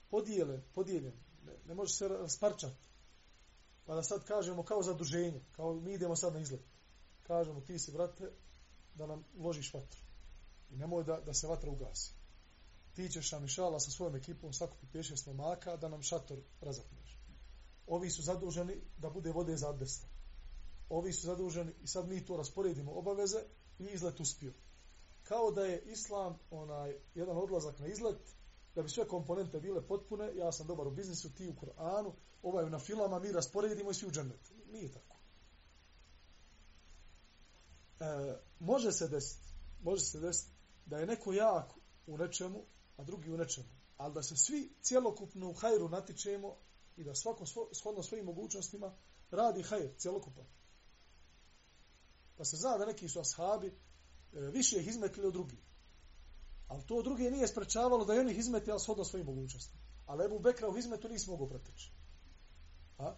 podijeljen, 0.10 0.62
podijeljen. 0.74 1.14
Ne, 1.46 1.54
ne 1.68 1.74
može 1.76 1.94
se 1.94 2.08
rasparčati. 2.08 2.88
Pa 3.86 3.96
da 3.96 4.04
sad 4.04 4.26
kažemo 4.26 4.64
kao 4.64 4.84
zaduženje, 4.84 5.42
kao 5.52 5.74
mi 5.74 5.94
idemo 5.94 6.16
sad 6.16 6.34
na 6.34 6.40
izlet. 6.40 6.62
Kažemo 7.24 7.62
ti 7.62 7.80
si, 7.80 7.92
brate, 7.92 8.32
da 8.96 9.08
nam 9.08 9.26
ložiš 9.38 9.74
vatru. 9.74 10.00
I 10.72 10.76
nemoj 10.76 11.04
da, 11.04 11.20
da 11.26 11.34
se 11.34 11.48
vatra 11.48 11.72
ugasi. 11.72 12.14
Ti 12.94 13.10
ćeš 13.10 13.32
nam 13.32 13.46
išala 13.46 13.80
sa 13.80 13.92
svojom 13.92 14.16
ekipom 14.16 14.54
sakupiti 14.54 14.92
peše 14.92 15.18
stomaka 15.18 15.78
da 15.78 15.90
nam 15.90 16.02
šator 16.02 16.38
razapneš. 16.62 17.20
Ovi 17.88 18.10
su 18.10 18.22
zaduženi 18.22 18.82
da 18.98 19.10
bude 19.10 19.32
vode 19.32 19.58
za 19.58 19.70
abdesta. 19.70 20.08
Ovi 20.90 21.14
su 21.14 21.28
zaduženi 21.28 21.74
i 21.84 21.88
sad 21.88 22.08
mi 22.08 22.26
to 22.26 22.38
rasporedimo 22.38 22.92
obaveze 22.92 23.44
i 23.80 23.84
izlet 23.84 24.20
uspio 24.20 24.54
kao 25.24 25.52
da 25.52 25.66
je 25.66 25.84
islam 25.86 26.40
onaj 26.52 26.96
jedan 27.16 27.38
odlazak 27.38 27.80
na 27.80 27.88
izlet 27.88 28.36
da 28.76 28.82
bi 28.82 28.90
sve 28.90 29.08
komponente 29.08 29.60
bile 29.60 29.88
potpune 29.88 30.32
ja 30.36 30.52
sam 30.52 30.68
dobar 30.68 30.88
u 30.88 30.92
biznisu, 30.92 31.34
ti 31.34 31.50
u 31.50 31.56
Koranu 31.56 32.14
ovaj 32.42 32.70
na 32.70 32.80
filama, 32.80 33.20
mi 33.20 33.32
rasporedimo 33.32 33.92
i 33.92 33.94
svi 33.94 34.08
u 34.08 34.12
džennet 34.12 34.52
nije 34.72 34.92
tako. 34.92 35.18
E, 38.00 38.38
može 38.60 38.92
se 38.92 39.08
desiti 39.08 39.54
može 39.84 40.06
se 40.06 40.20
desiti 40.20 40.52
da 40.86 40.98
je 40.98 41.06
neko 41.06 41.34
jak 41.34 41.74
u 42.08 42.18
nečemu 42.18 42.64
a 42.98 43.04
drugi 43.04 43.32
u 43.32 43.38
nečemu. 43.38 43.68
Ali 43.98 44.14
da 44.14 44.24
se 44.24 44.36
svi 44.36 44.76
cjelokupno 44.82 45.50
u 45.50 45.54
hajru 45.54 45.90
natičemo 45.90 46.56
i 46.96 47.04
da 47.04 47.16
svako 47.16 47.46
svo, 47.46 47.70
shodno 47.74 48.04
svojim 48.04 48.26
mogućnostima 48.26 48.96
radi 49.32 49.64
hajr 49.64 49.90
cjelokupan. 49.98 50.46
Pa 52.38 52.46
se 52.46 52.58
zna 52.58 52.78
da 52.78 52.86
neki 52.86 53.10
su 53.10 53.20
ashabi 53.20 53.80
E, 54.36 54.40
više 54.40 54.80
ih 54.80 54.88
izmetili 54.88 55.28
od 55.28 55.34
drugih. 55.34 55.60
Ali 56.68 56.86
to 56.86 57.02
drugi 57.02 57.32
nije 57.32 57.48
sprečavalo 57.48 58.06
da 58.06 58.14
oni 58.14 58.22
onih 58.22 58.38
izmeti, 58.38 58.72
ali 58.72 58.80
shodno 58.80 59.04
svojim 59.04 59.26
mogućnostima. 59.26 59.84
Ali 60.06 60.26
Ebu 60.26 60.40
Bekra 60.40 60.70
u 60.70 60.78
izmetu 60.78 61.10
nisi 61.10 61.30
mogu 61.30 61.50
preteći. 61.50 61.92
A? 62.98 63.16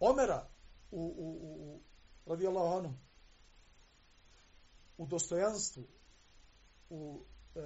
Omera 0.00 0.48
u, 0.90 1.00
u, 1.00 1.28
u, 1.40 1.80
u 2.24 2.30
radi 2.30 2.46
Allahu 2.46 2.78
anu, 2.78 2.94
u 4.98 5.06
dostojanstvu, 5.06 5.84
u 6.90 7.24
e, 7.54 7.60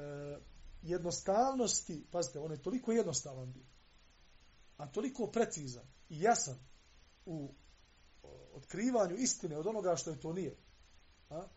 jednostavnosti, 0.83 2.07
pazite, 2.11 2.39
on 2.39 2.51
je 2.51 2.63
toliko 2.63 2.93
jednostavan 2.93 3.53
bio, 3.53 3.67
a 4.77 4.87
toliko 4.87 5.27
precizan 5.27 5.85
i 6.09 6.21
jasan 6.21 6.59
u 7.27 7.55
otkrivanju 8.53 9.17
istine 9.17 9.59
od 9.59 9.67
onoga 9.67 9.97
što 9.97 10.11
je 10.11 10.21
to 10.21 10.33
nije. 10.33 10.57
A? 11.31 11.49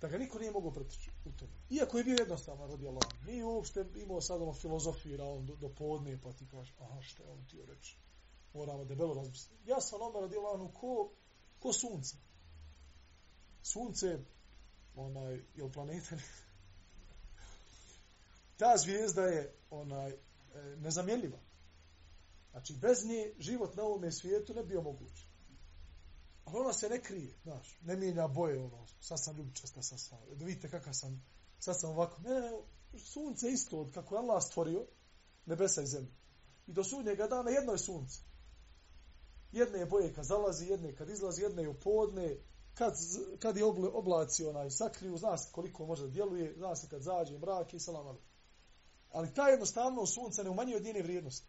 Da 0.00 0.08
ga 0.08 0.18
niko 0.18 0.38
nije 0.38 0.50
mogao 0.50 0.70
protići 0.70 1.10
u 1.24 1.32
tome. 1.32 1.52
Iako 1.70 1.98
je 1.98 2.04
bio 2.04 2.16
jednostavno 2.18 2.66
radi 2.66 2.86
Allah. 2.86 3.02
Nije 3.26 3.44
uopšte 3.44 3.84
imao 3.94 4.20
sad 4.20 4.42
ono 4.42 4.52
filozofira 4.52 5.24
on 5.24 5.46
do, 5.46 5.56
do 5.56 5.68
podne, 5.68 6.18
pa 6.22 6.32
ti 6.32 6.46
kaže, 6.50 6.72
aha, 6.78 7.02
što 7.02 7.22
je 7.22 7.30
on 7.30 7.44
ti 7.44 7.66
reći. 7.66 7.96
Moramo 8.54 8.84
debelo 8.84 9.14
razmisliti. 9.14 9.70
Ja 9.70 9.80
sam 9.80 10.02
ono 10.02 10.20
radi 10.20 10.36
Allah, 10.36 10.70
ko, 10.74 11.10
ko 11.58 11.72
sunce. 11.72 12.16
Sunce, 13.62 14.18
onaj, 14.96 15.40
je 15.54 15.64
u 15.64 15.72
planete. 15.72 16.16
Ta 18.58 18.76
zvijezda 18.76 19.22
je 19.22 19.54
onaj, 19.70 20.10
e, 20.10 20.16
nezamjenljiva. 20.76 21.38
Znači, 22.50 22.74
bez 22.74 23.06
nje 23.06 23.34
život 23.38 23.76
na 23.76 23.82
ovome 23.82 24.12
svijetu 24.12 24.54
ne 24.54 24.62
bio 24.62 24.82
moguć. 24.82 25.25
Ali 26.46 26.58
ona 26.58 26.72
se 26.72 26.88
ne 26.88 27.02
krije, 27.02 27.34
znaš, 27.42 27.78
ne 27.82 27.96
mijenja 27.96 28.28
boje, 28.28 28.64
ono, 28.64 28.86
sad 29.00 29.24
sam 29.24 29.36
ljubičasta, 29.36 29.82
sad 29.82 30.00
sam, 30.00 30.18
da 30.34 30.44
vidite 30.44 30.70
kakav 30.70 30.94
sam, 30.94 31.24
sad 31.58 31.80
sam 31.80 31.90
ovako, 31.90 32.20
ne, 32.22 32.40
ne, 32.40 32.50
sunce 32.98 33.48
isto, 33.50 33.80
od 33.80 33.94
kako 33.94 34.14
je 34.14 34.18
Allah 34.18 34.42
stvorio, 34.42 34.86
nebesa 35.46 35.82
i 35.82 35.86
zemlje. 35.86 36.12
I 36.66 36.72
do 36.72 36.84
sudnjega 36.84 37.26
dana 37.26 37.50
jedno 37.50 37.72
je 37.72 37.78
sunce. 37.78 38.20
Jedne 39.52 39.78
je 39.78 39.86
boje 39.86 40.14
kad 40.14 40.24
zalazi, 40.24 40.66
jedne 40.66 40.96
kad 40.96 41.10
izlazi, 41.10 41.42
jedne 41.42 41.62
je 41.62 41.68
u 41.68 41.80
podne, 41.80 42.36
kad, 42.74 42.94
kad 43.38 43.56
je 43.56 43.64
obla, 43.64 43.90
oblaci 43.92 44.44
onaj 44.44 44.70
sakriju, 44.70 45.16
zna 45.16 45.38
se 45.38 45.48
koliko 45.52 45.86
može 45.86 46.02
da 46.02 46.10
djeluje, 46.10 46.54
zna 46.56 46.76
se 46.76 46.88
kad 46.88 47.02
zađe 47.02 47.38
mrak 47.38 47.74
i 47.74 47.80
salam 47.80 48.06
ali. 48.06 48.18
Ali 49.10 49.34
ta 49.34 49.48
jednostavno 49.48 50.06
sunce 50.06 50.44
ne 50.44 50.50
umanjuje 50.50 50.76
od 50.76 50.82
njene 50.82 51.02
vrijednosti. 51.02 51.48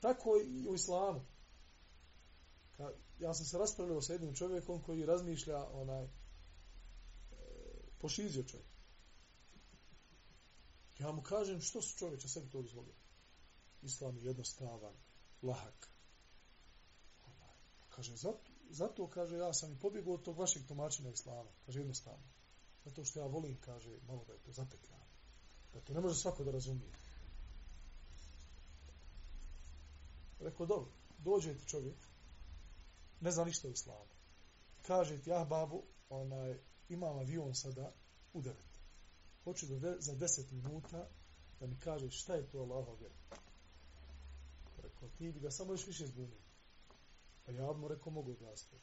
Tako 0.00 0.36
i 0.44 0.68
u 0.68 0.74
islamu 0.74 1.24
ja 3.18 3.34
sam 3.34 3.46
se 3.46 3.58
raspravljao 3.58 4.02
sa 4.02 4.12
jednim 4.12 4.34
čovjekom 4.34 4.82
koji 4.82 5.06
razmišlja 5.06 5.66
onaj 5.72 6.04
e, 6.04 6.08
pošizio 7.98 8.42
čovjek. 8.42 8.70
Ja 10.98 11.12
mu 11.12 11.22
kažem 11.22 11.60
što 11.60 11.82
su 11.82 11.98
čovječa 11.98 12.28
sebi 12.28 12.50
to 12.50 12.62
dozvolio. 12.62 12.94
Islam 13.82 14.16
je 14.16 14.24
jednostavan, 14.24 14.94
lahak. 15.42 15.88
Onaj, 17.26 17.54
kaže, 17.88 18.16
zato, 18.16 18.50
zato, 18.70 19.06
kaže, 19.06 19.36
ja 19.36 19.54
sam 19.54 19.72
i 19.72 19.78
pobjegao 19.78 20.14
od 20.14 20.22
tog 20.22 20.38
vašeg 20.38 20.66
tumačenja 20.68 21.10
Islama. 21.10 21.50
Kaže, 21.66 21.80
jednostavno. 21.80 22.24
Zato 22.84 23.04
što 23.04 23.20
ja 23.20 23.26
volim, 23.26 23.56
kaže, 23.60 23.98
malo 24.06 24.24
da 24.24 24.32
je 24.32 24.38
to 24.38 24.52
zapetljano. 24.52 25.04
Da 25.72 25.80
to 25.80 25.94
ne 25.94 26.00
može 26.00 26.14
svako 26.14 26.44
da 26.44 26.50
razumije. 26.50 26.92
Rekao, 30.40 30.66
dobro, 30.66 30.90
dođe 31.18 31.54
ti 31.54 31.68
čovjek, 31.68 31.96
ne 33.20 33.30
zna 33.30 33.44
ništa 33.44 33.68
o 33.68 33.70
islamu. 33.70 34.10
Kaže 34.86 35.22
ti, 35.22 35.32
ah 35.32 35.44
babu, 35.44 35.82
onaj, 36.08 36.58
imam 36.88 37.18
avion 37.18 37.54
sada 37.54 37.92
u 38.32 38.42
devet. 38.42 38.80
Hoću 39.44 39.66
da 39.66 39.78
de, 39.78 39.96
za 39.98 40.14
deset 40.14 40.50
minuta 40.50 41.08
da 41.60 41.66
mi 41.66 41.78
kažeš 41.78 42.22
šta 42.22 42.34
je 42.34 42.48
to 42.50 42.58
Allahova 42.58 42.94
vjera. 42.94 43.14
Rekao, 44.82 45.08
ti 45.08 45.32
bi 45.32 45.40
ga 45.40 45.50
samo 45.50 45.72
još 45.72 45.86
više 45.86 46.06
zbunio. 46.06 46.40
Pa 47.46 47.52
ja 47.52 47.72
mu 47.72 47.88
rekao, 47.88 48.12
mogu 48.12 48.30
objasniti. 48.30 48.76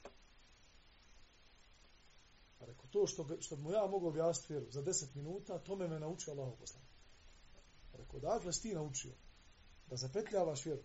Pa 2.60 2.66
rekao, 2.66 2.86
to 2.90 3.08
što, 3.08 3.42
što 3.42 3.56
mu 3.56 3.72
ja 3.72 3.88
mogu 3.88 4.08
objasniti 4.08 4.54
vjeru 4.54 4.72
za 4.72 4.84
10 4.84 5.16
minuta, 5.16 5.60
to 5.60 5.76
me 5.76 5.88
me 5.88 6.00
naučio 6.00 6.34
Allahov 6.34 6.56
poslanik. 6.56 6.90
Pa 7.92 7.98
rekao, 7.98 8.20
dakle 8.20 8.54
si 8.54 8.62
ti 8.62 8.74
naučio 8.74 9.14
da 9.90 9.96
zapetljavaš 9.96 10.66
vjeru, 10.66 10.84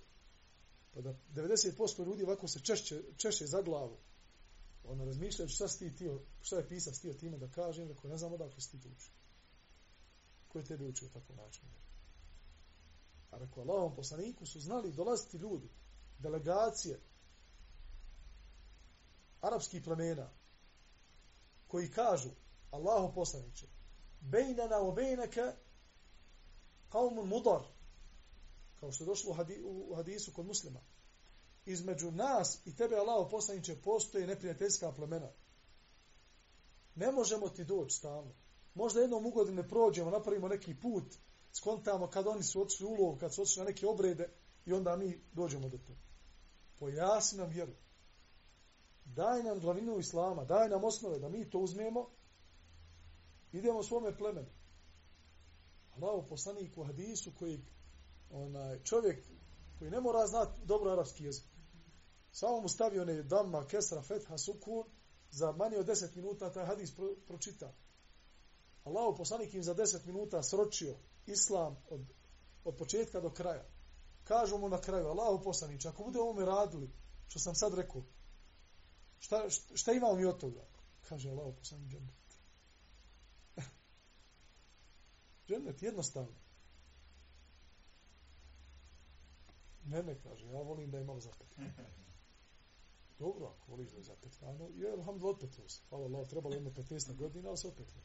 pa 0.94 1.00
da 1.00 1.14
90% 1.34 2.06
ljudi 2.06 2.22
ovako 2.22 2.49
se 2.49 2.61
češće, 2.61 3.02
češće 3.16 3.46
za 3.46 3.62
glavu, 3.62 3.99
ono 4.84 5.04
razmišljaju 5.04 5.49
šta 5.49 5.68
si 5.68 5.78
ti 5.78 5.96
tio, 5.96 6.20
šta 6.42 6.56
je 6.56 6.68
pisac 6.68 6.99
tio 6.99 7.14
time 7.14 7.38
da 7.38 7.49
kažem, 7.49 7.88
rekao, 7.88 8.11
ne 8.11 8.16
znam 8.16 8.32
odakle 8.32 8.61
si 8.61 8.70
ti 8.70 8.80
to 8.80 8.88
učio. 8.88 9.12
Ko 10.49 10.58
je 10.58 10.64
tebi 10.64 10.84
učio 10.84 11.08
tako 11.08 11.32
način? 11.32 11.64
A 13.30 13.38
rekao, 13.38 13.62
Allahom 13.62 13.96
poslaniku 13.96 14.46
su 14.46 14.61
znali 14.61 14.92
dolaziti 14.92 15.37
ljudi, 15.37 15.68
delegacije, 16.18 17.00
arapskih 19.40 19.82
plemena, 19.82 20.30
koji 21.68 21.90
kažu, 21.90 22.30
Allahu 22.70 23.14
poslaniče, 23.14 23.66
bejnana 24.20 24.76
o 24.80 24.92
bejnaka 24.92 25.54
kaumun 26.88 27.28
mudar, 27.28 27.62
kao 28.82 28.92
što 28.92 29.04
je 29.04 29.06
došlo 29.06 29.36
u 29.64 29.94
hadisu 29.94 30.32
kod 30.32 30.46
muslima, 30.46 30.80
između 31.66 32.10
nas 32.10 32.58
i 32.64 32.76
tebe, 32.76 32.96
Allaho 32.96 33.30
poslaniće, 33.30 33.76
postoje 33.82 34.26
neprijateljska 34.26 34.92
plemena. 34.92 35.30
Ne 36.94 37.12
možemo 37.12 37.48
ti 37.48 37.64
doći 37.64 37.96
stalno. 37.96 38.32
Možda 38.74 39.00
jednom 39.00 39.26
ugodine 39.26 39.68
prođemo, 39.68 40.10
napravimo 40.10 40.48
neki 40.48 40.74
put, 40.80 41.04
skontamo 41.52 42.10
kad 42.10 42.26
oni 42.26 42.42
su 42.42 42.62
otišli 42.62 42.86
ulov, 42.86 43.18
kad 43.18 43.34
su 43.34 43.42
otišli 43.42 43.60
na 43.60 43.66
neke 43.66 43.86
obrede 43.86 44.28
i 44.66 44.72
onda 44.72 44.96
mi 44.96 45.20
dođemo 45.32 45.68
do 45.68 45.78
toga. 45.78 46.00
Pojasni 46.78 47.38
nam 47.38 47.50
vjeru. 47.50 47.72
Daj 49.04 49.42
nam 49.42 49.60
glavinu 49.60 49.98
islama, 49.98 50.44
daj 50.44 50.68
nam 50.68 50.84
osnove 50.84 51.18
da 51.18 51.28
mi 51.28 51.50
to 51.50 51.58
uzmemo, 51.58 52.08
idemo 53.52 53.82
svome 53.82 54.18
plemenu. 54.18 54.50
Allaho 55.96 56.26
poslanik 56.28 56.78
u 56.78 56.84
hadisu 56.84 57.32
koji 57.38 57.64
onaj 58.32 58.82
čovjek 58.82 59.24
koji 59.78 59.90
ne 59.90 60.00
mora 60.00 60.26
znati 60.26 60.52
dobro 60.64 60.90
arapski 60.90 61.24
jezik. 61.24 61.44
Samo 62.32 62.60
mu 62.60 62.68
stavi 62.68 63.00
one 63.00 63.22
damma, 63.22 63.66
kesra, 63.66 64.02
fetha, 64.02 64.38
sukun, 64.38 64.84
za 65.30 65.52
manje 65.52 65.78
od 65.78 65.86
10 65.86 66.16
minuta 66.16 66.52
taj 66.52 66.66
hadis 66.66 66.94
pro, 66.94 67.14
pročita. 67.26 67.72
Allah 68.84 69.14
poslanik 69.16 69.54
im 69.54 69.62
za 69.62 69.74
10 69.74 70.06
minuta 70.06 70.42
sročio 70.42 70.96
islam 71.26 71.76
od, 71.88 72.00
od 72.64 72.76
početka 72.76 73.20
do 73.20 73.30
kraja. 73.30 73.64
Kažu 74.24 74.58
mu 74.58 74.68
na 74.68 74.80
kraju, 74.80 75.06
Allah 75.06 75.40
poslanić, 75.44 75.84
ako 75.84 76.04
bude 76.04 76.18
ovome 76.18 76.44
radili, 76.44 76.90
što 77.28 77.38
sam 77.38 77.54
sad 77.54 77.74
rekao, 77.74 78.02
šta, 79.18 79.50
šta 79.74 79.92
imamo 79.92 80.14
mi 80.14 80.24
od 80.24 80.40
toga? 80.40 80.66
Kaže 81.08 81.30
Allah 81.30 81.54
poslanik, 81.58 81.90
džennet. 81.90 82.14
džennet, 85.48 85.82
jednostavno. 85.82 86.34
Ne, 89.92 90.02
ne, 90.02 90.14
kaže, 90.22 90.46
ja 90.46 90.62
volim 90.62 90.90
da 90.90 90.99
je 90.99 91.04
malo 91.04 91.20
zapetkano. 91.20 91.68
Dobro, 93.22 93.46
ako 93.46 93.70
voliš 93.70 93.90
da 93.90 93.96
je 93.96 94.02
zapetkano, 94.02 94.68
je, 94.75 94.92
alhamdulillah, 94.92 95.37
opetlo 95.37 95.68
se. 95.68 95.82
Hvala 95.88 96.04
Allah, 96.04 96.28
trebalo 96.28 96.54
jedno 96.54 96.70
15 96.70 97.16
godina, 97.16 97.49
ali 97.49 97.58
se 97.58 97.68
opetlo. 97.68 98.02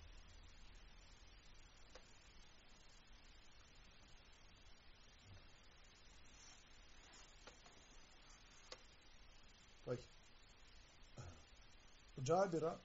Od 12.18 12.24
Džabira, 12.24 12.80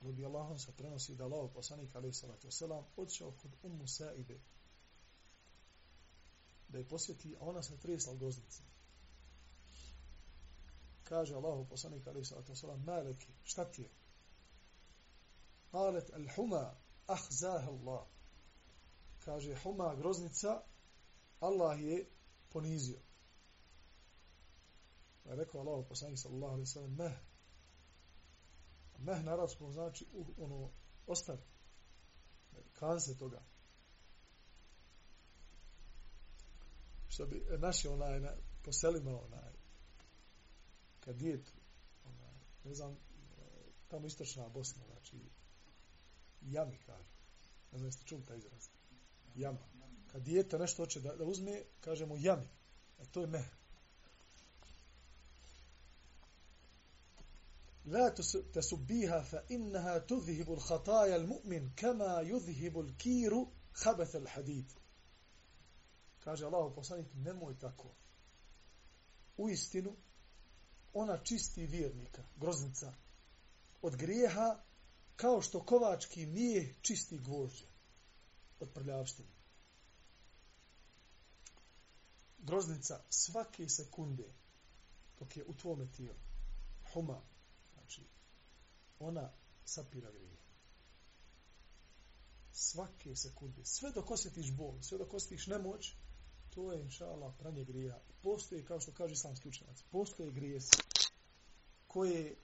radi 0.00 0.24
Allahom 0.24 0.58
se 0.58 0.72
prenosi 0.76 1.14
da 1.14 1.24
Allah, 1.24 1.50
poslanik, 1.54 1.94
alaih 1.94 2.16
salatu 2.16 2.48
wasalam, 2.48 2.84
odšao 2.96 3.32
kod 3.42 3.56
Ummu 3.62 3.86
Saide, 3.86 4.40
da 6.68 6.78
je 6.78 6.88
posjeti, 6.88 7.36
a 7.36 7.44
ona 7.44 7.62
se 7.62 7.78
tresla 7.78 8.12
u 8.12 8.16
doznici. 8.16 8.62
Kaže 11.04 11.34
Allahu 11.34 11.68
poslanik 11.68 12.06
alaih 12.06 12.26
sallatu 12.26 12.52
wasalam, 12.52 12.84
maleki, 12.84 13.32
šta 13.42 13.64
ti 13.64 13.82
je? 13.82 13.90
Alet 15.72 16.10
al 16.14 16.26
huma 16.36 16.74
ahzaha 17.06 17.70
Allah. 17.70 18.06
Kaže, 19.24 19.54
huma 19.62 19.94
groznica, 19.94 20.62
Allah 21.40 21.82
je 21.82 22.10
ponizio. 22.48 22.98
Pa 25.24 25.30
je 25.30 25.36
rekao 25.36 25.60
Allahu 25.60 25.88
poslanik 25.88 26.18
sallallahu 26.18 26.52
alaihi 26.52 26.66
sallam, 26.66 26.94
meh. 26.94 27.12
Meh 28.98 29.24
na 29.24 29.32
arabskom 29.32 29.72
znači, 29.72 30.06
uh, 30.12 30.26
ono, 30.38 30.70
ostavi. 31.06 31.42
Kan 32.72 33.00
se 33.00 33.18
toga. 33.18 33.42
što 37.15 37.25
bi 37.25 37.45
naši 37.57 37.87
onaj 37.87 38.19
na, 38.19 38.31
po 38.63 38.73
selima 38.73 39.21
onaj 39.21 39.53
kad 40.99 41.15
djetu 41.15 41.51
onaj, 42.05 42.33
ne 42.63 42.73
znam 42.73 42.97
tamo 43.87 44.07
istočna 44.07 44.49
Bosna 44.49 44.83
znači 44.85 45.29
jami 46.41 46.77
kažu 46.85 47.09
ne 47.71 47.77
znam 47.77 47.87
jeste 47.87 48.03
čuli 48.05 48.25
taj 48.25 48.37
izraz 48.37 48.67
jama 49.35 49.59
kad 50.11 50.23
djeta 50.23 50.57
nešto 50.57 50.83
hoće 50.83 50.99
da, 50.99 51.15
da 51.15 51.23
uzme 51.23 51.63
kažemo 51.79 52.15
jami 52.19 52.47
a 52.99 53.03
e, 53.03 53.05
to 53.11 53.21
je 53.21 53.27
meh 53.27 53.45
لا 57.85 58.09
تسبيها 58.53 59.21
فإنها 59.21 59.97
تذهب 59.97 60.51
الخطايا 60.51 61.15
المؤمن 61.15 61.69
كما 61.69 62.21
يذهب 62.21 62.79
الكير 62.79 63.45
خبث 63.73 64.15
الحديد 64.15 64.71
Kaže 66.26 66.44
Allahu 66.44 66.74
poslanik, 66.74 67.06
nemoj 67.14 67.58
tako. 67.58 67.94
U 69.36 69.48
istinu, 69.48 69.96
ona 70.92 71.18
čisti 71.24 71.66
vjernika, 71.66 72.22
groznica, 72.36 72.92
od 73.82 73.96
grijeha, 73.96 74.62
kao 75.16 75.42
što 75.42 75.64
kovački 75.64 76.26
nije 76.26 76.74
čisti 76.82 77.18
gvožđe 77.18 77.66
od 78.60 78.70
prljavštine. 78.74 79.28
Groznica 82.38 83.00
svake 83.10 83.68
sekunde, 83.68 84.32
dok 85.18 85.36
je 85.36 85.44
u 85.46 85.54
tvome 85.54 85.92
tijelu, 85.92 86.18
huma, 86.92 87.20
znači, 87.74 88.06
ona 88.98 89.32
sapira 89.64 90.10
grije. 90.10 90.36
Svake 92.52 93.16
sekunde, 93.16 93.64
sve 93.64 93.92
dok 93.92 94.10
osjetiš 94.10 94.52
bol, 94.52 94.82
sve 94.82 94.98
dok 94.98 95.14
osjetiš 95.14 95.46
nemoć, 95.46 95.94
to 96.56 96.72
je 96.72 96.82
inša 96.82 97.06
Allah 97.06 97.34
pranje 97.38 97.64
grija. 97.64 98.00
Postoje, 98.22 98.64
kao 98.64 98.80
što 98.80 98.92
kaže 98.92 99.12
islamski 99.12 99.48
učenac, 99.48 99.82
postoje 99.90 100.30
grijesi 100.30 100.76
koje 101.86 102.36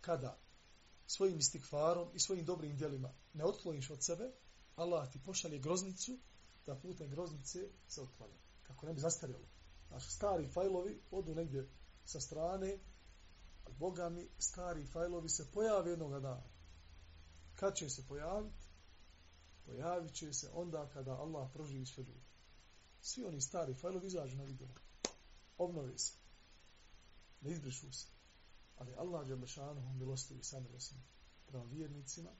kada 0.00 0.38
svojim 1.06 1.38
istikvarom 1.38 2.08
i 2.14 2.18
svojim 2.18 2.44
dobrim 2.44 2.76
djelima 2.76 3.14
ne 3.34 3.44
otkloniš 3.44 3.90
od 3.90 4.04
sebe, 4.04 4.30
Allah 4.76 5.12
ti 5.12 5.20
pošalje 5.24 5.58
groznicu 5.58 6.18
da 6.66 6.74
putem 6.74 7.10
groznice 7.10 7.68
se 7.88 8.02
otklanja. 8.02 8.38
Kako 8.62 8.86
ne 8.86 8.94
bi 8.94 9.00
zastarjalo. 9.00 9.46
Naši 9.90 10.10
stari 10.10 10.48
fajlovi 10.48 11.00
odu 11.10 11.34
negdje 11.34 11.68
sa 12.04 12.20
strane, 12.20 12.78
a 13.64 13.70
Boga 13.70 14.08
mi 14.08 14.28
stari 14.38 14.86
fajlovi 14.86 15.28
se 15.28 15.50
pojave 15.52 15.90
jednog 15.90 16.12
dana. 16.12 16.42
Kad 17.54 17.76
će 17.76 17.90
se 17.90 18.06
pojaviti? 18.08 18.66
Pojavit 19.66 20.12
će 20.12 20.32
se 20.32 20.50
onda 20.54 20.88
kada 20.88 21.12
Allah 21.12 21.50
proživi 21.52 21.86
sve 21.86 22.04
ljudi 22.04 22.35
svi 23.06 23.24
oni 23.24 23.40
stari 23.40 23.74
fajlovi 23.74 24.06
izađu 24.06 24.36
na 24.36 24.44
vidjelo. 24.44 24.74
Obnove 25.58 25.98
se. 25.98 26.12
Ne 27.40 27.50
izbrišu 27.50 27.92
se. 27.92 28.06
Ali 28.76 28.94
Allah 28.94 29.28
je 29.28 29.36
lešanu 29.36 29.94
milostivi 29.94 30.44
samilosni 30.44 30.98
prema 31.46 31.64
vjernicima 31.64 32.30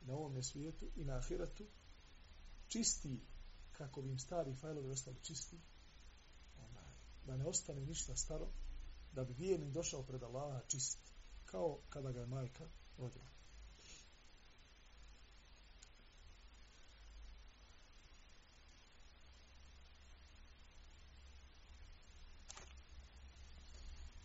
na 0.00 0.14
ovom 0.14 0.42
svijetu 0.42 0.86
i 0.96 1.04
na 1.04 1.16
ahiratu 1.16 1.66
čisti 2.68 3.20
kako 3.72 4.02
bi 4.02 4.10
im 4.10 4.18
stari 4.18 4.54
fajlovi 4.54 4.90
ostali 4.90 5.22
čisti 5.22 5.60
onaj, 6.58 6.92
da 7.26 7.36
ne 7.36 7.46
ostane 7.46 7.80
ništa 7.80 8.16
staro 8.16 8.48
da 9.12 9.24
bi 9.24 9.32
vjernik 9.32 9.72
došao 9.72 10.02
pred 10.02 10.22
Allaha 10.22 10.60
čist 10.68 10.98
kao 11.44 11.78
kada 11.88 12.12
ga 12.12 12.20
je 12.20 12.26
majka 12.26 12.68
rodila. 12.98 13.33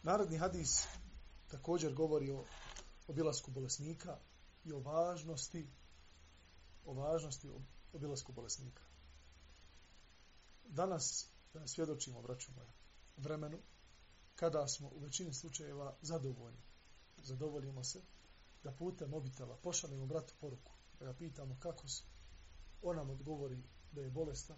Narodni 0.03 0.37
hadis 0.37 0.87
također 1.47 1.93
govori 1.93 2.31
o 2.31 2.45
obilasku 3.07 3.51
bolesnika 3.51 4.17
i 4.65 4.71
o 4.71 4.79
važnosti 4.79 5.67
o 6.85 6.93
važnosti 6.93 7.49
obilasku 7.93 8.31
bolesnika. 8.31 8.83
danas 10.65 11.29
da 11.53 11.67
svjedočimo, 11.67 12.21
braću 12.21 12.51
moja, 12.55 12.71
vremenu 13.17 13.59
kada 14.35 14.67
smo 14.67 14.87
u 14.87 14.99
većini 14.99 15.33
slučajeva 15.33 15.97
zadovoljni. 16.01 16.61
Zadovoljimo 17.17 17.83
se 17.83 18.01
da 18.63 18.71
putem 18.71 19.09
mobitela 19.09 19.57
pošaljemo 19.57 20.05
bratu 20.05 20.33
poruku, 20.39 20.71
da 20.99 21.05
ga 21.05 21.13
pitamo 21.13 21.57
kako 21.59 21.87
se, 21.87 22.03
on 22.81 22.95
nam 22.95 23.09
odgovori 23.09 23.63
da 23.91 24.01
je 24.01 24.09
bolestan, 24.09 24.57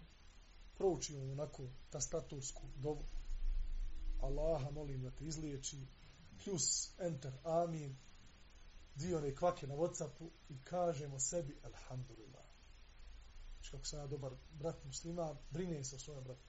proučimo 0.74 1.32
onako 1.32 1.66
ta 1.90 2.00
statusku 2.00 2.62
dovu, 2.76 3.04
Allaha 4.22 4.70
molim 4.70 5.02
da 5.02 5.10
te 5.10 5.24
izliječi, 5.24 5.86
plus 6.44 6.90
enter, 6.98 7.32
amin, 7.44 7.96
dio 8.94 9.18
one 9.18 9.34
kvake 9.34 9.66
na 9.66 9.74
Whatsappu 9.74 10.30
i 10.48 10.64
kažemo 10.64 11.20
sebi 11.20 11.60
alhamdulillah. 11.62 12.44
Znači 13.54 13.70
kako 13.70 13.84
sam 13.84 13.98
ja 13.98 14.06
dobar 14.06 14.32
brat 14.52 14.84
muslima, 14.84 15.36
brine 15.50 15.84
se 15.84 15.96
o 15.96 15.98
svojom 15.98 16.24
bratu. 16.24 16.48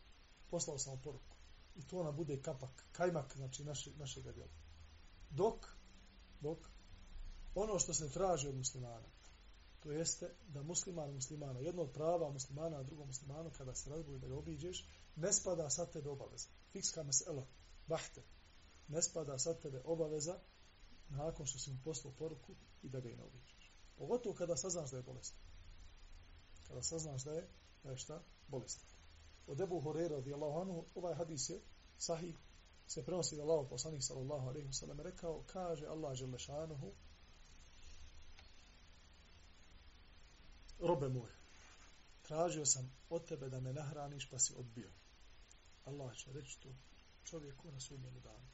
Poslao 0.49 0.77
sam 0.77 1.01
poruku. 1.01 1.35
I 1.75 1.87
to 1.87 1.99
ona 1.99 2.11
bude 2.11 2.41
kapak, 2.41 2.85
kajmak, 2.91 3.37
znači 3.37 3.63
naše, 3.63 3.91
našeg 3.97 4.23
djela. 4.23 4.51
Dok, 5.29 5.67
dok, 6.41 6.57
ono 7.55 7.79
što 7.79 7.93
se 7.93 8.09
traži 8.09 8.47
od 8.47 8.55
muslimana, 8.55 9.07
to 9.79 9.91
jeste 9.91 10.35
da 10.47 10.63
musliman 10.63 11.13
muslimana, 11.13 11.59
jedno 11.59 11.81
od 11.81 11.91
prava 11.91 12.31
muslimana, 12.31 12.77
a 12.77 12.83
drugo 12.83 13.05
muslimanu, 13.05 13.51
kada 13.57 13.75
se 13.75 13.89
razbuje 13.89 14.19
da 14.19 14.27
ga 14.27 14.35
obiđeš, 14.35 14.89
ne 15.15 15.33
spada 15.33 15.69
sa 15.69 15.85
tebe 15.85 16.09
obaveza. 16.09 16.47
Fikska 16.71 17.03
mesela, 17.03 17.45
bahte. 17.87 18.23
Ne 18.87 19.01
spada 19.01 19.37
sa 19.39 19.53
tebe 19.53 19.81
obaveza 19.85 20.39
nakon 21.09 21.45
što 21.45 21.59
si 21.59 21.71
mu 21.71 21.77
poslao 21.83 22.13
poruku 22.13 22.55
i 22.83 22.89
da 22.89 22.99
ga 22.99 23.09
i 23.09 23.15
naobiđeš. 23.15 23.71
Pogotovo 23.97 24.35
kada 24.35 24.57
saznaš 24.57 24.91
da 24.91 24.97
je 24.97 25.03
bolestan. 25.03 25.39
Kada 26.67 26.83
saznaš 26.83 27.23
da 27.23 27.31
je, 27.31 27.47
da 27.83 27.91
je 27.91 27.97
šta? 27.97 28.21
Bolestan. 28.47 28.87
Od 29.47 29.61
Ebu 29.61 29.79
Horeira 29.79 30.15
radijallahu 30.15 30.59
anhu, 30.59 30.85
ovaj 30.95 31.15
hadis 31.15 31.49
je 31.49 31.61
sahih, 31.97 32.35
se 32.87 33.05
prenosi 33.05 33.35
da 33.35 33.41
Allah 33.41 33.67
poslanik 33.69 34.03
sallallahu 34.03 34.47
alaihi 34.47 34.67
wa 34.67 34.79
sallam 34.79 34.99
rekao, 34.99 35.43
kaže 35.47 35.85
Allah 35.85 36.15
želešanuhu, 36.15 36.91
robe 40.79 41.09
moj, 41.09 41.31
tražio 42.21 42.65
sam 42.65 42.91
od 43.09 43.25
tebe 43.25 43.49
da 43.49 43.59
me 43.59 43.73
nahraniš 43.73 44.29
pa 44.29 44.39
si 44.39 44.53
odbio. 44.57 44.91
Allah 45.85 46.15
će 46.15 46.31
reći 46.33 46.59
to 46.59 46.69
čovjeku 47.23 47.71
na 47.71 47.79
sudnjemu 47.79 48.19
danu. 48.19 48.47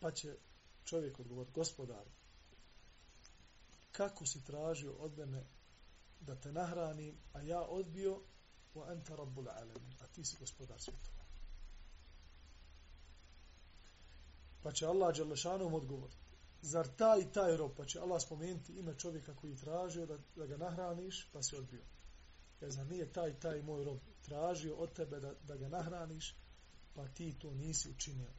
Pa 0.00 0.10
će 0.10 0.36
čovjek 0.84 1.20
odgovor, 1.20 1.46
gospodar, 1.54 2.06
kako 3.92 4.26
si 4.26 4.44
tražio 4.44 4.92
od 4.92 5.18
mene 5.18 5.44
da 6.20 6.34
te 6.34 6.52
nahranim, 6.52 7.16
a 7.32 7.40
ja 7.40 7.60
odbio 7.60 8.20
wa 8.74 8.90
anta 8.90 9.16
rabbul 9.16 9.48
alamin, 9.48 9.94
a 10.00 10.06
ti 10.06 10.24
si 10.24 10.36
gospodar 10.40 10.80
svjetova. 10.80 11.24
Pa 14.62 14.72
će 14.72 14.86
Allah 14.86 15.16
Đalešanom 15.16 15.74
odgovoriti, 15.74 16.16
zar 16.62 16.88
taj 16.88 17.20
i 17.20 17.32
taj 17.32 17.56
rob, 17.56 17.72
pa 17.76 17.84
će 17.84 18.00
Allah 18.00 18.22
spomenuti 18.22 18.72
ime 18.72 18.98
čovjeka 18.98 19.34
koji 19.34 19.56
tražio 19.56 20.06
da, 20.06 20.18
da 20.36 20.46
ga 20.46 20.56
nahraniš, 20.56 21.28
pa 21.32 21.42
si 21.42 21.56
odbio. 21.56 21.82
Jer 22.60 22.70
za 22.72 22.84
nije 22.84 23.12
taj 23.12 23.40
taj 23.40 23.62
moj 23.62 23.84
rob 23.84 23.98
tražio 24.22 24.76
od 24.76 24.92
tebe 24.92 25.20
da, 25.20 25.34
da 25.34 25.56
ga 25.56 25.68
nahraniš, 25.68 26.34
pa 26.94 27.08
ti 27.08 27.38
to 27.38 27.54
nisi 27.54 27.90
učinio. 27.90 28.30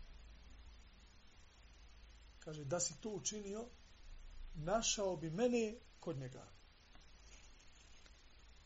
Kaže, 2.39 2.65
da 2.65 2.80
si 2.80 3.01
to 3.01 3.10
učinio, 3.10 3.65
našao 4.56 5.17
bi 5.17 5.30
mene 5.30 5.75
kod 5.99 6.17
njega. 6.17 6.47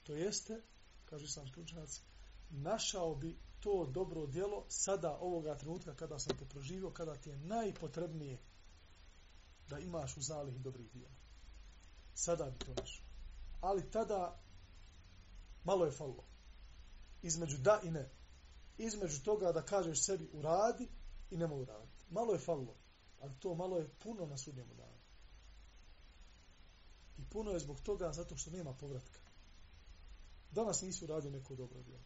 To 0.04 0.16
jeste, 0.16 0.62
kaže 1.06 1.28
sam 1.28 1.48
slučajac, 1.48 2.02
našao 2.50 3.16
bi 3.16 3.38
to 3.60 3.86
dobro 3.86 4.26
djelo 4.26 4.66
sada 4.70 5.18
ovoga 5.22 5.58
trenutka 5.58 5.96
kada 5.96 6.20
sam 6.20 6.38
te 6.38 6.46
proživio, 6.46 6.90
kada 6.90 7.16
ti 7.16 7.30
je 7.30 7.38
najpotrebnije 7.38 8.38
da 9.70 9.80
imaš 9.80 10.18
u 10.18 10.22
zalih 10.22 10.56
dobrih 10.60 10.92
djela. 10.94 11.16
Sada 12.14 12.50
bi 12.50 12.66
to 12.66 12.74
našao. 12.82 13.06
Ali 13.62 13.92
tada 13.92 14.40
malo 15.64 15.86
je 15.86 15.92
fallo. 15.92 16.24
Između 17.22 17.58
da 17.58 17.80
i 17.84 17.92
ne. 17.92 18.10
Između 18.78 19.24
toga 19.24 19.52
da 19.52 19.66
kažeš 19.66 20.04
sebi 20.06 20.30
uradi 20.34 20.88
i 21.32 21.38
nemoj 21.38 21.62
uraditi. 21.62 22.06
Malo 22.10 22.34
je 22.34 22.40
fallo. 22.40 22.76
Ali 23.20 23.40
to 23.40 23.56
malo 23.56 23.78
je 23.78 23.90
puno 24.04 24.26
na 24.26 24.38
sudnjemu 24.38 24.74
danu. 24.74 24.98
I 27.18 27.26
puno 27.30 27.52
je 27.52 27.60
zbog 27.60 27.82
toga 27.82 28.12
zato 28.14 28.38
što 28.38 28.52
nema 28.52 28.74
povratka. 28.74 29.20
Danas 30.52 30.82
nisi 30.82 31.04
uradio 31.04 31.32
neko 31.32 31.56
dobro 31.56 31.84
djelo. 31.84 32.04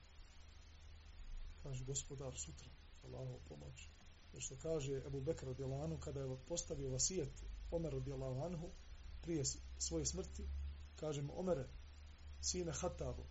Kaže 1.63 1.85
gospodar 1.85 2.37
sutra. 2.37 2.69
Allahovu 3.03 3.39
pomoć. 3.49 3.89
Jer 4.33 4.41
što 4.43 4.55
kaže 4.61 5.03
Ebu 5.07 5.21
Bekr 5.21 5.49
od 5.49 5.57
kada 5.99 6.19
je 6.19 6.37
postavio 6.47 6.89
vasijet 6.89 7.43
Omer 7.71 7.95
od 7.95 8.07
Jelanu 8.07 8.69
prije 9.21 9.43
svoje 9.77 10.05
smrti 10.05 10.47
kaže 10.95 11.21
mu 11.21 11.39
Omere 11.39 11.67
sine 12.41 12.71
Hatabu 12.71 13.23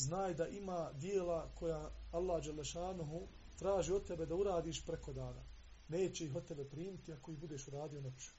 znaj 0.00 0.34
da 0.34 0.48
ima 0.48 0.92
dijela 0.92 1.50
koja 1.54 1.90
Allah 2.12 2.44
Đelešanuhu 2.44 3.28
traži 3.58 3.92
od 3.92 4.06
tebe 4.06 4.26
da 4.26 4.34
uradiš 4.34 4.84
preko 4.86 5.12
dana. 5.12 5.42
Neće 5.88 6.24
ih 6.24 6.36
od 6.36 6.46
tebe 6.46 6.64
primiti 6.64 7.12
ako 7.12 7.32
ih 7.32 7.38
budeš 7.38 7.68
uradio 7.68 8.00
noću. 8.00 8.30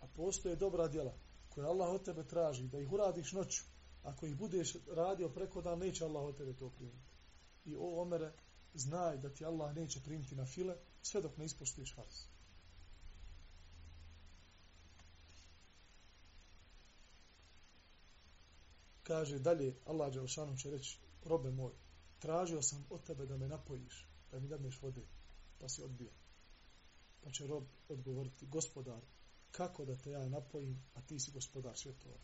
A 0.00 0.06
postoje 0.06 0.56
dobra 0.56 0.88
dijela 0.88 1.14
koje 1.48 1.66
Allah 1.66 1.88
od 1.88 2.04
tebe 2.04 2.26
traži 2.26 2.68
da 2.68 2.78
ih 2.78 2.92
uradiš 2.92 3.32
noću. 3.32 3.62
Ako 4.02 4.26
ih 4.26 4.36
budeš 4.36 4.76
radio 4.96 5.28
preko 5.28 5.62
dana, 5.62 5.76
neće 5.76 6.04
Allah 6.04 6.22
od 6.24 6.36
tebe 6.36 6.52
to 6.52 6.70
primiti. 6.70 7.10
I 7.64 7.76
o 7.76 8.02
omere, 8.02 8.32
znaj 8.74 9.16
da 9.16 9.34
ti 9.34 9.44
Allah 9.44 9.76
neće 9.76 10.00
primiti 10.00 10.34
na 10.34 10.46
file 10.46 10.76
sve 11.02 11.20
dok 11.20 11.36
ne 11.36 11.44
ispoštuješ 11.44 11.94
farz. 11.94 12.24
Kaže 19.10 19.38
dalje 19.38 19.74
Allah 19.86 20.12
Đelšanu 20.12 20.56
će 20.56 20.70
reći 20.70 20.98
robe 21.24 21.50
moj, 21.50 21.72
tražio 22.18 22.62
sam 22.62 22.86
od 22.90 23.02
tebe 23.06 23.26
da 23.26 23.36
me 23.36 23.48
napojiš, 23.48 24.08
da 24.30 24.40
mi 24.40 24.48
dadneš 24.48 24.82
vode, 24.82 25.02
pa 25.58 25.68
si 25.68 25.82
odbio. 25.82 26.10
Pa 27.22 27.30
će 27.30 27.46
rob 27.46 27.64
odgovoriti, 27.88 28.46
gospodar, 28.46 29.00
kako 29.50 29.84
da 29.84 29.96
te 29.96 30.10
ja 30.10 30.28
napojim, 30.28 30.82
a 30.94 31.00
ti 31.00 31.20
si 31.20 31.32
gospodar 31.32 31.78
svjetova. 31.78 32.18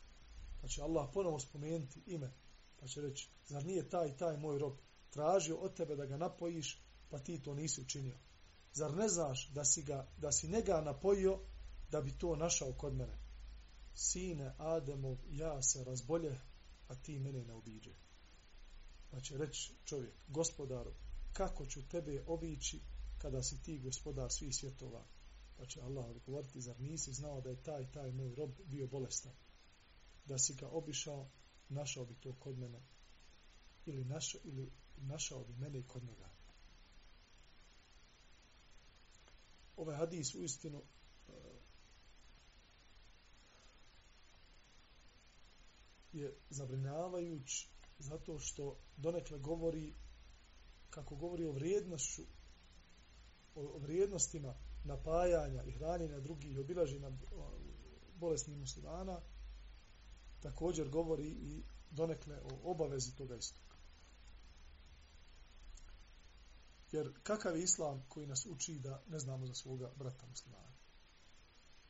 Pa 0.61 0.69
će 0.69 0.83
Allah 0.83 1.11
ponovo 1.15 1.39
spomenuti 1.39 2.03
ime, 2.07 2.33
pa 2.81 2.87
će 2.87 3.01
reći, 3.01 3.29
zar 3.47 3.65
nije 3.65 3.89
taj 3.89 4.17
taj 4.17 4.37
moj 4.37 4.59
rob 4.59 4.77
tražio 5.11 5.57
od 5.57 5.75
tebe 5.75 5.97
da 5.97 6.07
ga 6.07 6.17
napojiš, 6.17 6.81
pa 7.11 7.19
ti 7.19 7.43
to 7.43 7.55
nisi 7.55 7.81
učinio. 7.81 8.17
Zar 8.73 8.95
ne 8.95 9.09
znaš 9.09 9.49
da 9.49 9.65
si, 9.65 9.83
ga, 9.83 10.09
da 10.19 10.33
si 10.33 10.49
njega 10.49 10.81
napojio 10.81 11.39
da 11.91 12.01
bi 12.01 12.19
to 12.19 12.37
našao 12.37 12.73
kod 12.73 12.95
mene? 12.95 13.19
Sine 13.95 14.55
Ademov, 14.59 15.17
ja 15.31 15.63
se 15.63 15.85
razbolje, 15.85 16.39
a 16.89 16.95
ti 16.95 17.19
mene 17.19 17.45
ne 17.45 17.53
obiđe. 17.53 17.95
Pa 19.11 19.21
će 19.21 19.39
reći 19.39 19.75
čovjek, 19.85 20.15
gospodaru, 20.29 20.95
kako 21.33 21.67
ću 21.67 21.89
tebe 21.89 22.25
obići 22.27 22.81
kada 23.19 23.43
si 23.43 23.63
ti 23.63 23.79
gospodar 23.79 24.33
svih 24.33 24.57
svjetova? 24.57 25.07
Pa 25.57 25.67
će 25.67 25.81
Allah 25.81 26.07
odgovoriti, 26.07 26.61
zar 26.61 26.81
nisi 26.81 27.13
znao 27.13 27.41
da 27.41 27.51
je 27.51 27.63
taj, 27.63 27.93
taj 27.93 28.13
moj 28.13 28.35
rob 28.35 28.51
bio 28.65 28.87
bolestan? 28.87 29.33
Da 30.25 30.39
si 30.39 30.55
ga 30.55 30.69
obišao, 30.69 31.31
našao 31.69 32.05
bi 32.05 32.15
to 32.15 32.33
kod 32.33 32.59
mene. 32.59 32.83
Ili, 33.87 34.05
našao, 34.05 34.41
ili 34.45 34.73
našao 34.97 35.45
bi 35.45 35.55
mene 35.55 35.79
i 35.79 35.87
kod 35.87 36.05
njega. 36.05 36.31
Ovaj 39.77 39.97
hadis 39.97 40.35
u 40.35 40.43
istinu 40.43 40.83
je 46.17 46.37
zabrinjavajuć 46.51 47.69
zato 47.99 48.39
što 48.39 48.79
donekle 48.97 49.39
govori 49.39 49.95
kako 50.91 51.17
govori 51.17 51.45
o 51.45 51.53
vrijednošću 51.53 52.23
o 53.55 53.79
vrijednostima 53.79 54.55
napajanja 54.85 55.63
i 55.63 55.71
hranjenja 55.71 56.21
drugih 56.21 56.53
i 56.53 56.59
obilaženja 56.59 57.11
bolesnih 58.19 58.57
muslimana 58.57 59.21
također 60.41 60.89
govori 60.89 61.29
i 61.29 61.63
donekle 61.91 62.41
o 62.43 62.71
obavezi 62.71 63.17
toga 63.17 63.37
istog. 63.37 63.67
Jer 66.93 67.13
kakav 67.23 67.57
je 67.57 67.63
islam 67.63 68.05
koji 68.09 68.27
nas 68.27 68.47
uči 68.47 68.79
da 68.79 69.03
ne 69.09 69.19
znamo 69.19 69.47
za 69.47 69.55
svoga 69.55 69.93
brata 69.97 70.27
muslimana? 70.27 70.77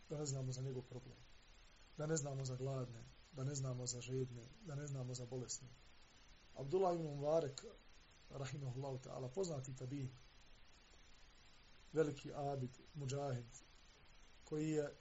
Da 0.08 0.18
ne 0.18 0.26
znamo 0.26 0.52
za 0.52 0.62
njegov 0.62 0.82
problem? 0.82 1.18
Da 1.96 2.06
ne 2.06 2.16
znamo 2.16 2.44
za 2.44 2.56
gladne? 2.56 3.04
Da 3.36 3.44
ne 3.44 3.54
znamo 3.54 3.86
za 3.86 4.00
žedne, 4.00 4.48
da 4.66 4.74
ne 4.74 4.86
znamo 4.86 5.14
za 5.14 5.26
bolesne. 5.26 5.68
Abdullah 6.54 6.94
ibn 6.94 7.04
Mubarak, 7.04 7.64
rahimahullahu 8.30 8.98
ta'ala, 8.98 9.28
poznati 9.28 9.76
tabi, 9.76 10.10
veliki 11.92 12.32
abid, 12.34 12.78
muđahid, 12.94 13.46
koji 14.44 14.70
je 14.70 14.96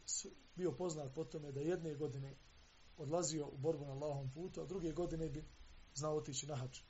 bio 0.56 0.72
poznat 0.72 1.14
po 1.14 1.24
tome 1.24 1.52
da 1.52 1.62
jedne 1.62 1.96
godine 1.96 2.36
odlazio 2.98 3.48
u 3.48 3.58
borbu 3.58 3.86
na 3.86 3.92
Allahom 3.92 4.32
putu, 4.32 4.62
a 4.62 4.66
druge 4.66 4.92
godine 4.92 5.30
bi 5.30 5.46
znao 5.94 6.16
otići 6.16 6.48
na 6.48 6.56
hač. 6.56 6.82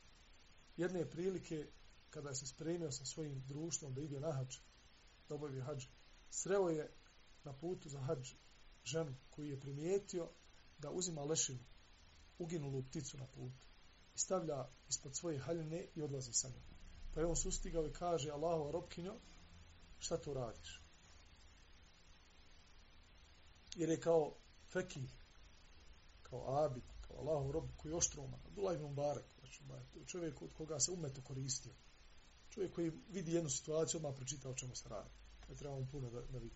Jedne 0.78 1.10
prilike, 1.10 1.68
kada 2.10 2.30
je 2.30 2.36
se 2.36 2.48
spremio 2.48 2.92
sa 2.92 3.06
svojim 3.06 3.44
društvom 3.48 3.94
da 3.94 4.02
ide 4.02 4.20
na 4.20 4.32
hač, 4.32 4.58
da 5.30 5.36
obavio 5.36 5.64
hađ, 5.64 5.86
sreo 6.30 6.70
je 6.70 6.92
na 7.44 7.54
putu 7.54 7.90
za 7.90 8.00
hađ 8.00 8.34
ženu 8.84 9.16
koju 9.30 9.50
je 9.50 9.60
primijetio 9.60 10.30
da 10.78 10.92
uzima 10.92 11.24
lešinu, 11.24 11.64
uginulu 12.40 12.84
pticu 12.84 13.18
na 13.18 13.28
putu 13.28 13.68
i 14.16 14.18
stavlja 14.18 14.68
ispod 14.90 15.16
svoje 15.16 15.40
haljine 15.40 15.88
i 15.96 16.02
odlazi 16.02 16.34
sa 16.34 16.50
njom. 16.50 16.64
Pa 17.14 17.20
je 17.20 17.26
on 17.26 17.36
sustigao 17.36 17.88
i 17.88 17.94
kaže 17.94 18.32
Allahu 18.32 18.72
robkinjo, 18.72 19.16
šta 20.00 20.22
tu 20.22 20.34
radiš? 20.34 20.82
Jer 23.76 23.90
je 23.90 24.00
kao 24.00 24.36
fekih, 24.72 25.10
kao 26.24 26.66
abid, 26.66 26.84
kao 27.08 27.18
Allahov 27.18 27.52
rob 27.52 27.70
koji 27.78 27.92
je 27.92 27.96
oštroman, 27.96 28.40
Abdullah 28.46 28.76
ibn 28.76 28.86
Mubarak, 28.86 29.26
znači 29.40 29.64
ovaj, 29.70 29.84
čovjek 30.06 30.42
od 30.42 30.54
koga 30.54 30.80
se 30.80 30.92
umeto 30.92 31.22
koristio. 31.22 31.74
Čovjek 32.50 32.74
koji 32.74 32.92
vidi 33.10 33.34
jednu 33.34 33.50
situaciju, 33.50 33.98
odmah 33.98 34.16
pročita 34.16 34.50
o 34.50 34.54
čemu 34.54 34.76
se 34.76 34.90
radi. 34.90 35.10
Ne 35.50 35.56
treba 35.56 35.76
mu 35.76 35.88
puno 35.92 36.10
da, 36.10 36.22
da 36.22 36.38
vidi. 36.38 36.56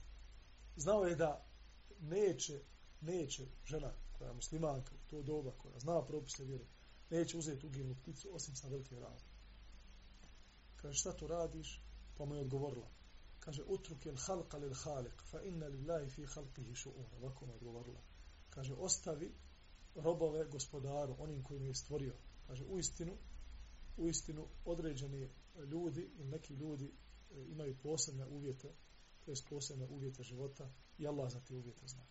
Znao 0.76 1.04
je 1.04 1.16
da 1.16 1.46
neće, 2.00 2.62
neće 3.02 3.48
žena 3.66 3.94
koja 4.18 4.28
je 4.28 4.36
muslimanka 4.36 4.96
u 4.96 5.10
to 5.10 5.22
doba, 5.22 5.52
koja 5.52 5.80
zna 5.80 6.06
propise 6.06 6.44
vjere, 6.44 6.66
neće 7.10 7.38
uzeti 7.38 7.68
uginu 7.68 7.96
pticu 7.96 8.30
osim 8.36 8.56
sa 8.56 8.68
velike 8.68 9.00
rade. 9.00 9.24
Kaže, 10.76 11.00
šta 11.00 11.12
to 11.14 11.28
radiš? 11.28 11.84
Pa 12.18 12.26
mu 12.26 12.36
je 12.36 12.42
odgovorila. 12.42 12.90
Kaže, 13.40 13.64
utruk 13.68 14.06
il 14.06 14.18
halqa 14.18 14.58
lil 14.58 14.74
halik, 14.74 15.22
fa 15.32 15.42
inna 15.42 15.68
lillahi 15.68 16.10
fi 16.10 16.26
halqihi 16.26 16.76
šu'una. 16.76 17.16
Ovako 17.22 17.46
mu 17.46 17.52
je 17.52 17.56
odgovorila. 17.56 18.02
Kaže, 18.50 18.74
ostavi 18.74 19.32
robove 19.96 20.46
gospodaru, 20.46 21.16
onim 21.20 21.44
kojim 21.44 21.66
je 21.66 21.76
stvorio. 21.76 22.16
Kaže, 22.48 22.66
u 22.66 22.80
istinu, 22.80 23.18
u 23.98 24.08
istinu 24.08 24.48
određeni 24.66 25.30
ljudi 25.72 26.12
i 26.18 26.24
neki 26.24 26.54
ljudi 26.54 26.86
e, 26.86 27.46
imaju 27.52 27.78
posebne 27.84 28.26
uvjete, 28.26 28.74
to 29.26 29.32
je 29.32 29.36
posebne 29.50 29.88
uvjete 29.88 30.24
života 30.24 30.70
i 30.98 31.08
Allah 31.08 31.32
za 31.32 31.40
te 31.40 31.56
uvjete 31.56 31.88
zna. 31.88 32.04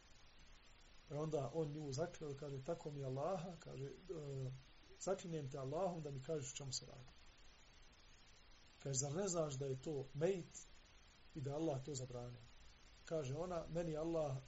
Pa 1.08 1.20
onda 1.20 1.50
on 1.54 1.72
nju 1.72 1.92
zakljao, 1.92 2.34
kaže, 2.40 2.64
tako 2.64 2.90
mi 2.90 3.04
Allaha, 3.04 3.56
kaže, 3.58 3.84
e, 3.84 3.92
zaklinjem 5.00 5.50
te 5.50 5.58
Allahom 5.58 6.02
da 6.02 6.10
mi 6.10 6.22
kažeš 6.22 6.54
čemu 6.54 6.72
se 6.72 6.86
radi. 6.86 7.12
Kaže, 8.78 8.98
zar 8.98 9.14
ne 9.14 9.28
znaš 9.28 9.54
da 9.54 9.66
je 9.66 9.82
to 9.82 10.08
mejt 10.14 10.58
i 11.34 11.40
da 11.40 11.54
Allah 11.54 11.84
to 11.84 11.94
zabranio? 11.94 12.42
Kaže 13.04 13.36
ona, 13.36 13.66
meni 13.68 13.96
Allah 13.96 14.36
e, 14.36 14.44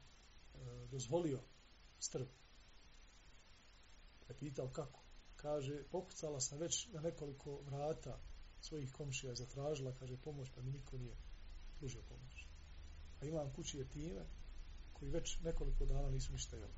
dozvolio 0.90 1.40
strb. 1.99 2.29
Je 4.29 4.35
pitao 4.38 4.68
kako? 4.68 5.01
Kaže, 5.37 5.85
pokucala 5.90 6.40
sam 6.40 6.59
već 6.59 6.88
na 6.92 7.01
nekoliko 7.01 7.61
vrata 7.61 8.18
svojih 8.61 8.92
komšija 8.92 9.35
zatražila, 9.35 9.94
kaže, 9.99 10.16
pomoć, 10.16 10.51
pa 10.55 10.61
mi 10.62 10.70
niko 10.70 10.99
nije 10.99 11.16
pružio 11.79 12.03
pomoć. 12.09 12.46
A 13.20 13.25
imam 13.25 13.53
kući 13.53 13.79
je 13.79 13.88
time 13.88 14.27
koji 15.00 15.10
već 15.10 15.40
nekoliko 15.40 15.86
dana 15.86 16.10
nisu 16.10 16.32
ništa 16.32 16.56
jeli. 16.56 16.74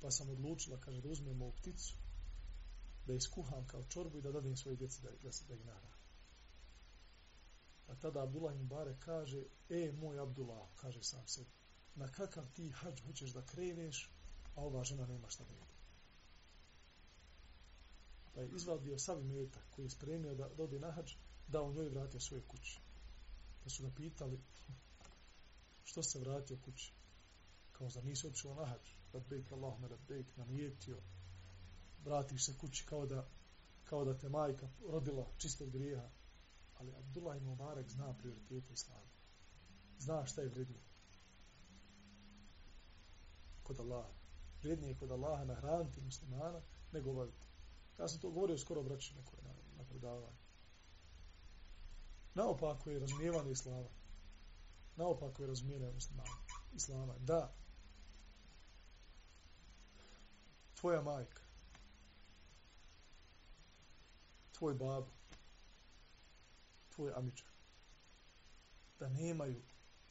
Pa 0.00 0.10
sam 0.10 0.30
odlučila, 0.30 0.80
kaže, 0.80 1.00
da 1.00 1.08
uzmem 1.08 1.42
ovu 1.42 1.52
pticu, 1.52 1.96
da 3.06 3.14
iskuham 3.14 3.66
kao 3.66 3.84
čorbu 3.84 4.18
i 4.18 4.22
da 4.22 4.32
dadim 4.32 4.56
svoje 4.56 4.76
djeci 4.76 5.02
da, 5.02 5.10
da, 5.10 5.30
da 5.48 5.54
ih 5.54 5.64
nahrani. 5.64 5.94
A 7.88 7.94
tada 7.94 8.22
Abdullah 8.22 8.54
ibn 8.54 8.68
bare 8.68 8.96
kaže, 9.00 9.44
e, 9.68 9.92
moj 9.92 10.18
Abdullah, 10.18 10.68
kaže 10.76 11.02
sam 11.02 11.26
se, 11.26 11.44
na 11.94 12.08
kakav 12.08 12.44
ti 12.52 12.70
hađ 12.70 13.00
hoćeš 13.06 13.30
da 13.30 13.46
kreneš, 13.46 14.10
a 14.54 14.64
ova 14.64 14.84
žena 14.84 15.06
nema 15.06 15.28
šta 15.28 15.44
da 15.44 15.52
jede. 15.52 15.78
Pa 18.34 18.40
je 18.40 18.48
izvadio 18.56 18.98
savi 18.98 19.24
metak 19.24 19.64
koji 19.70 19.86
je 19.86 19.90
spremio 19.90 20.34
da 20.34 20.48
dobi 20.48 20.78
na 20.78 20.90
hađ, 20.90 21.14
da 21.48 21.62
on 21.62 21.74
njoj 21.74 21.88
vratio 21.88 22.20
svoje 22.20 22.42
kuće. 22.42 22.80
Pa 23.64 23.70
su 23.70 23.82
ga 23.82 23.90
pitali, 23.96 24.40
što 25.88 26.02
se 26.02 26.18
vratio 26.18 26.58
kući? 26.64 26.92
Kao 27.72 27.88
za 27.88 28.02
nisi 28.02 28.26
odšao 28.26 28.54
na 28.54 28.66
hađ, 28.66 28.88
da 29.12 29.18
Allahume, 29.18 29.44
Allahumma 29.52 29.88
da 29.88 29.96
namijetio, 30.36 30.98
vratiš 32.04 32.44
se 32.44 32.58
kući 32.58 32.86
kao 32.86 33.06
da, 33.06 33.28
kao 33.84 34.04
da 34.04 34.18
te 34.18 34.28
majka 34.28 34.68
rodila 34.88 35.26
čistog 35.38 35.70
grijeha. 35.70 36.08
Ali 36.78 36.94
Abdullah 36.94 37.36
i 37.36 37.40
Mubarak 37.40 37.90
zna 37.90 38.14
prioritete 38.18 38.72
islama. 38.72 39.10
Zna 39.98 40.26
šta 40.26 40.42
je 40.42 40.48
vrednije. 40.48 40.82
Kod 43.62 43.80
Allaha. 43.80 44.12
Vrednije 44.62 44.90
je 44.90 44.98
kod 44.98 45.10
Allaha 45.10 45.44
nahraniti 45.44 46.00
muslimana 46.00 46.60
nego 46.92 47.10
obaviti. 47.10 47.46
Ja 47.98 48.08
sam 48.08 48.20
to 48.20 48.30
govorio 48.30 48.58
skoro 48.58 48.82
braći 48.82 49.14
nekoj 49.16 49.38
na, 49.42 49.54
na 49.76 49.84
predavanju. 49.84 50.36
Naopako 52.34 52.90
je 52.90 52.98
razumijevanje 52.98 53.50
islama. 53.50 53.97
Naopako 54.98 55.42
je 55.42 55.48
razumijevanje 55.48 55.92
muslimana. 55.92 56.30
Islama. 56.72 57.14
Da. 57.18 57.54
Tvoja 60.74 61.02
majka 61.02 61.48
tvoj 64.58 64.74
babo, 64.74 65.10
tvoj 66.94 67.12
amičar, 67.16 67.48
da 68.98 69.08
nemaju 69.08 69.62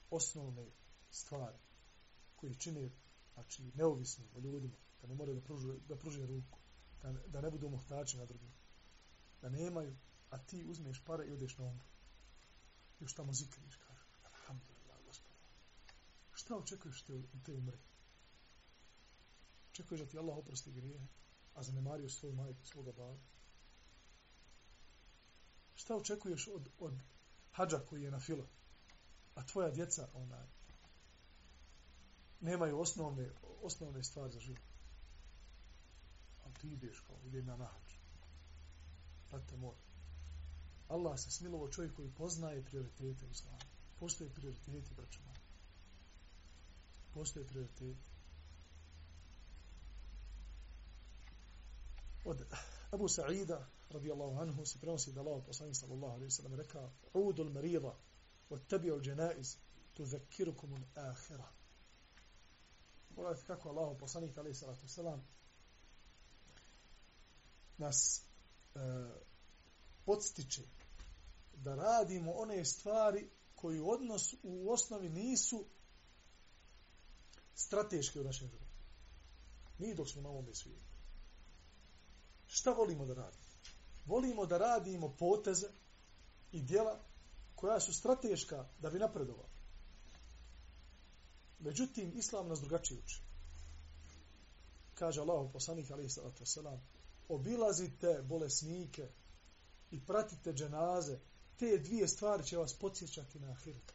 osnovne 0.09 0.67
stvari 1.11 1.57
koji 2.35 2.55
čine 2.55 2.89
znači, 3.33 3.71
neovisni 3.75 4.25
o 4.35 4.39
ljudima, 4.39 4.77
da 5.01 5.07
ne 5.07 5.15
more 5.15 5.33
da 5.33 5.41
pruže, 5.41 5.73
da 5.87 5.95
pruže 5.95 6.25
ruku, 6.25 6.59
da, 7.01 7.11
da 7.27 7.41
ne 7.41 7.51
budu 7.51 7.69
mohtači 7.69 8.17
na 8.17 8.25
drugim, 8.25 8.53
da 9.41 9.49
nemaju, 9.49 9.95
a 10.29 10.37
ti 10.37 10.65
uzmeš 10.65 11.03
pare 11.05 11.27
i 11.27 11.31
odeš 11.31 11.57
na 11.57 11.65
umru. 11.65 11.85
Još 12.99 13.13
tamo 13.13 13.33
zikriš. 13.33 13.79
Šta 16.47 16.55
očekuješ 16.57 17.01
te, 17.01 17.13
te 17.45 17.53
umre? 17.53 17.77
Očekuješ 19.71 20.01
da 20.01 20.07
ti 20.07 20.17
Allah 20.17 20.37
oprosti 20.37 20.71
grije, 20.71 21.07
a 21.53 21.63
zanemario 21.63 22.09
svoju 22.09 22.35
majku, 22.35 22.65
svoga 22.65 22.91
baba? 22.91 23.17
Šta 25.75 25.95
očekuješ 25.95 26.47
od, 26.47 26.69
od 26.79 26.93
hađa 27.51 27.79
koji 27.89 28.03
je 28.03 28.11
na 28.11 28.19
fila? 28.19 28.45
A 29.35 29.45
tvoja 29.45 29.71
djeca, 29.71 30.07
ona, 30.13 30.47
nemaju 32.39 32.79
osnovne, 32.79 33.29
osnovne 33.61 34.03
stvari 34.03 34.31
za 34.31 34.39
život. 34.39 34.69
A 36.45 36.51
ti 36.61 36.67
ideš 36.67 36.99
kao, 36.99 37.19
ide 37.25 37.43
na 37.43 37.57
nahađ. 37.57 37.93
Prate 39.29 39.57
moj. 39.57 39.75
Allah 40.87 41.19
se 41.19 41.31
smilovo 41.31 41.69
čovjek 41.69 41.95
koji 41.95 42.11
poznaje 42.11 42.65
prioritete 42.65 43.25
u 43.25 43.31
islamu. 43.31 43.59
Postoje 43.99 44.29
prioriteti, 44.29 44.95
braćo 44.95 45.19
moj. 45.25 45.36
Postoje 47.17 47.47
prioriteti. 47.47 47.95
Od 52.25 52.45
Abu 52.91 53.07
Sa'ida, 53.07 53.67
radijallahu 53.89 54.39
anhu, 54.39 54.65
se 54.65 54.79
prenosi 54.79 55.11
da 55.11 55.21
Allah 55.21 55.43
poslani 55.45 55.75
sallallahu 55.75 56.13
alaihi 56.13 56.31
sallam 56.31 56.55
reka 56.55 56.91
Udu 57.13 57.43
l-marida 57.43 57.95
wa 58.49 58.59
tabi 58.67 58.91
al-janaiz 58.91 59.55
tu 59.93 60.05
zakirukum 60.05 60.73
al-akhira. 60.73 61.49
Pogledajte 63.15 63.47
kako 63.47 63.69
Allah 63.69 63.97
poslani 63.99 64.33
alaihi 64.37 64.55
sallatu 64.55 64.87
sallam 64.87 65.27
nas 67.77 68.21
e, 68.75 68.79
podstiče 70.05 70.63
da 71.53 71.75
radimo 71.75 72.31
one 72.31 72.65
stvari 72.65 73.29
koji 73.55 73.79
u 73.79 73.89
odnos 73.89 74.33
u 74.43 74.71
osnovi 74.71 75.09
nisu 75.09 75.65
strateški 77.57 78.19
u 78.19 78.23
našem 78.23 78.47
životu. 78.47 78.77
Mi 79.77 79.95
dok 79.95 80.09
smo 80.09 80.21
na 80.21 80.29
ovom 80.29 80.53
svijetu. 80.53 80.85
Šta 82.47 82.71
volimo 82.71 83.05
da 83.05 83.13
radimo? 83.13 83.43
Volimo 84.05 84.45
da 84.45 84.57
radimo 84.57 85.15
poteze 85.19 85.67
i 86.51 86.61
dijela 86.61 86.99
koja 87.55 87.79
su 87.79 87.93
strateška 87.93 88.65
da 88.79 88.89
bi 88.89 88.99
napredovali. 88.99 89.49
Međutim, 91.59 92.11
Islam 92.15 92.47
nas 92.47 92.59
drugačije 92.59 92.99
uči. 92.99 93.21
Kaže 94.93 95.21
Allah, 95.21 95.49
poslanik 95.53 95.91
alaih 95.91 96.11
sallatu 96.11 96.43
wasalam, 96.43 96.79
obilazite 97.29 98.21
bolesnike 98.21 99.09
i 99.91 100.05
pratite 100.05 100.53
dženaze, 100.53 101.19
te 101.57 101.77
dvije 101.77 102.07
stvari 102.07 102.45
će 102.45 102.57
vas 102.57 102.73
podsjećati 102.73 103.39
na 103.39 103.51
ahiret. 103.51 103.93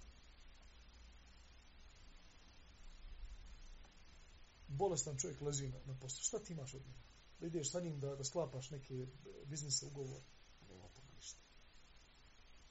Bolestan 4.72 5.18
čovjek 5.18 5.40
leži 5.40 5.68
na, 5.68 5.78
na 5.86 5.94
poslu. 6.00 6.22
Šta 6.22 6.38
ti 6.38 6.52
imaš 6.52 6.74
od 6.74 6.86
njega? 6.86 7.02
da 7.42 7.46
ideš 7.46 7.70
sa 7.70 7.80
njim 7.80 8.00
da, 8.00 8.14
da 8.16 8.24
sklapaš 8.24 8.70
neke 8.70 9.06
biznise 9.44 9.86
ugovor. 9.86 10.22
Nema 10.68 10.88
to 10.88 11.00
ništa. 11.14 11.40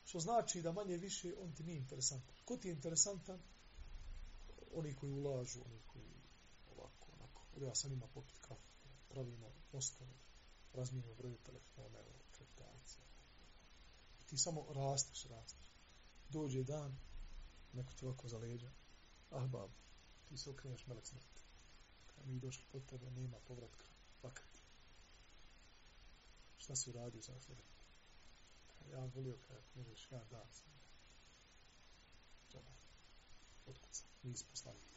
Što 0.03 0.19
znači 0.19 0.61
da 0.61 0.71
manje 0.71 0.97
više 0.97 1.33
on 1.39 1.53
ti 1.53 1.63
nije 1.63 1.77
interesantan. 1.77 2.35
Ko 2.45 2.57
ti 2.57 2.67
je 2.67 2.71
interesantan? 2.71 3.39
Oni 4.73 4.95
koji 4.95 5.11
ulažu, 5.11 5.59
oni 5.65 5.79
koji 5.87 6.13
ovako, 6.77 7.07
onako. 7.19 7.45
Ovdje 7.53 7.67
ja 7.67 7.75
sam 7.75 7.93
ima 7.93 8.07
popit 8.07 8.37
kafu, 8.37 8.71
pravimo 9.09 9.51
ostane, 9.71 10.13
razmijenimo 10.73 11.15
broje 11.15 11.37
telefona, 11.37 11.99
evo, 11.99 12.19
kreditacija. 12.31 13.03
Ti 14.25 14.37
samo 14.37 14.65
rasteš, 14.73 15.23
rasteš. 15.25 15.73
Dođe 16.29 16.63
dan, 16.63 16.97
neko 17.73 17.93
ti 17.93 18.05
ovako 18.05 18.27
za 18.27 18.37
leđa, 18.37 18.71
ah, 19.29 19.47
bab, 19.47 19.71
ti 20.25 20.37
se 20.37 20.49
okreneš 20.49 20.87
melek 20.87 21.05
smrti. 21.05 21.30
Kada 22.21 22.33
mi 22.33 22.39
došli 22.39 22.63
kod 22.71 22.85
tebe, 22.85 23.09
nema 23.11 23.37
povratka, 23.47 23.85
Fakat. 24.21 24.61
Šta 26.57 26.75
si 26.75 26.89
uradio 26.89 27.21
za 27.21 27.39
sebe? 27.39 27.61
Ja 28.91 29.05
volio 29.05 29.37
kada 29.47 29.61
možeš, 29.75 30.11
ja 30.11 30.23
da 30.31 30.45
sam. 30.51 30.71
Džaba. 32.51 32.71
Otkuca, 33.65 34.03
nisi 34.23 34.45
poslanik. 34.49 34.91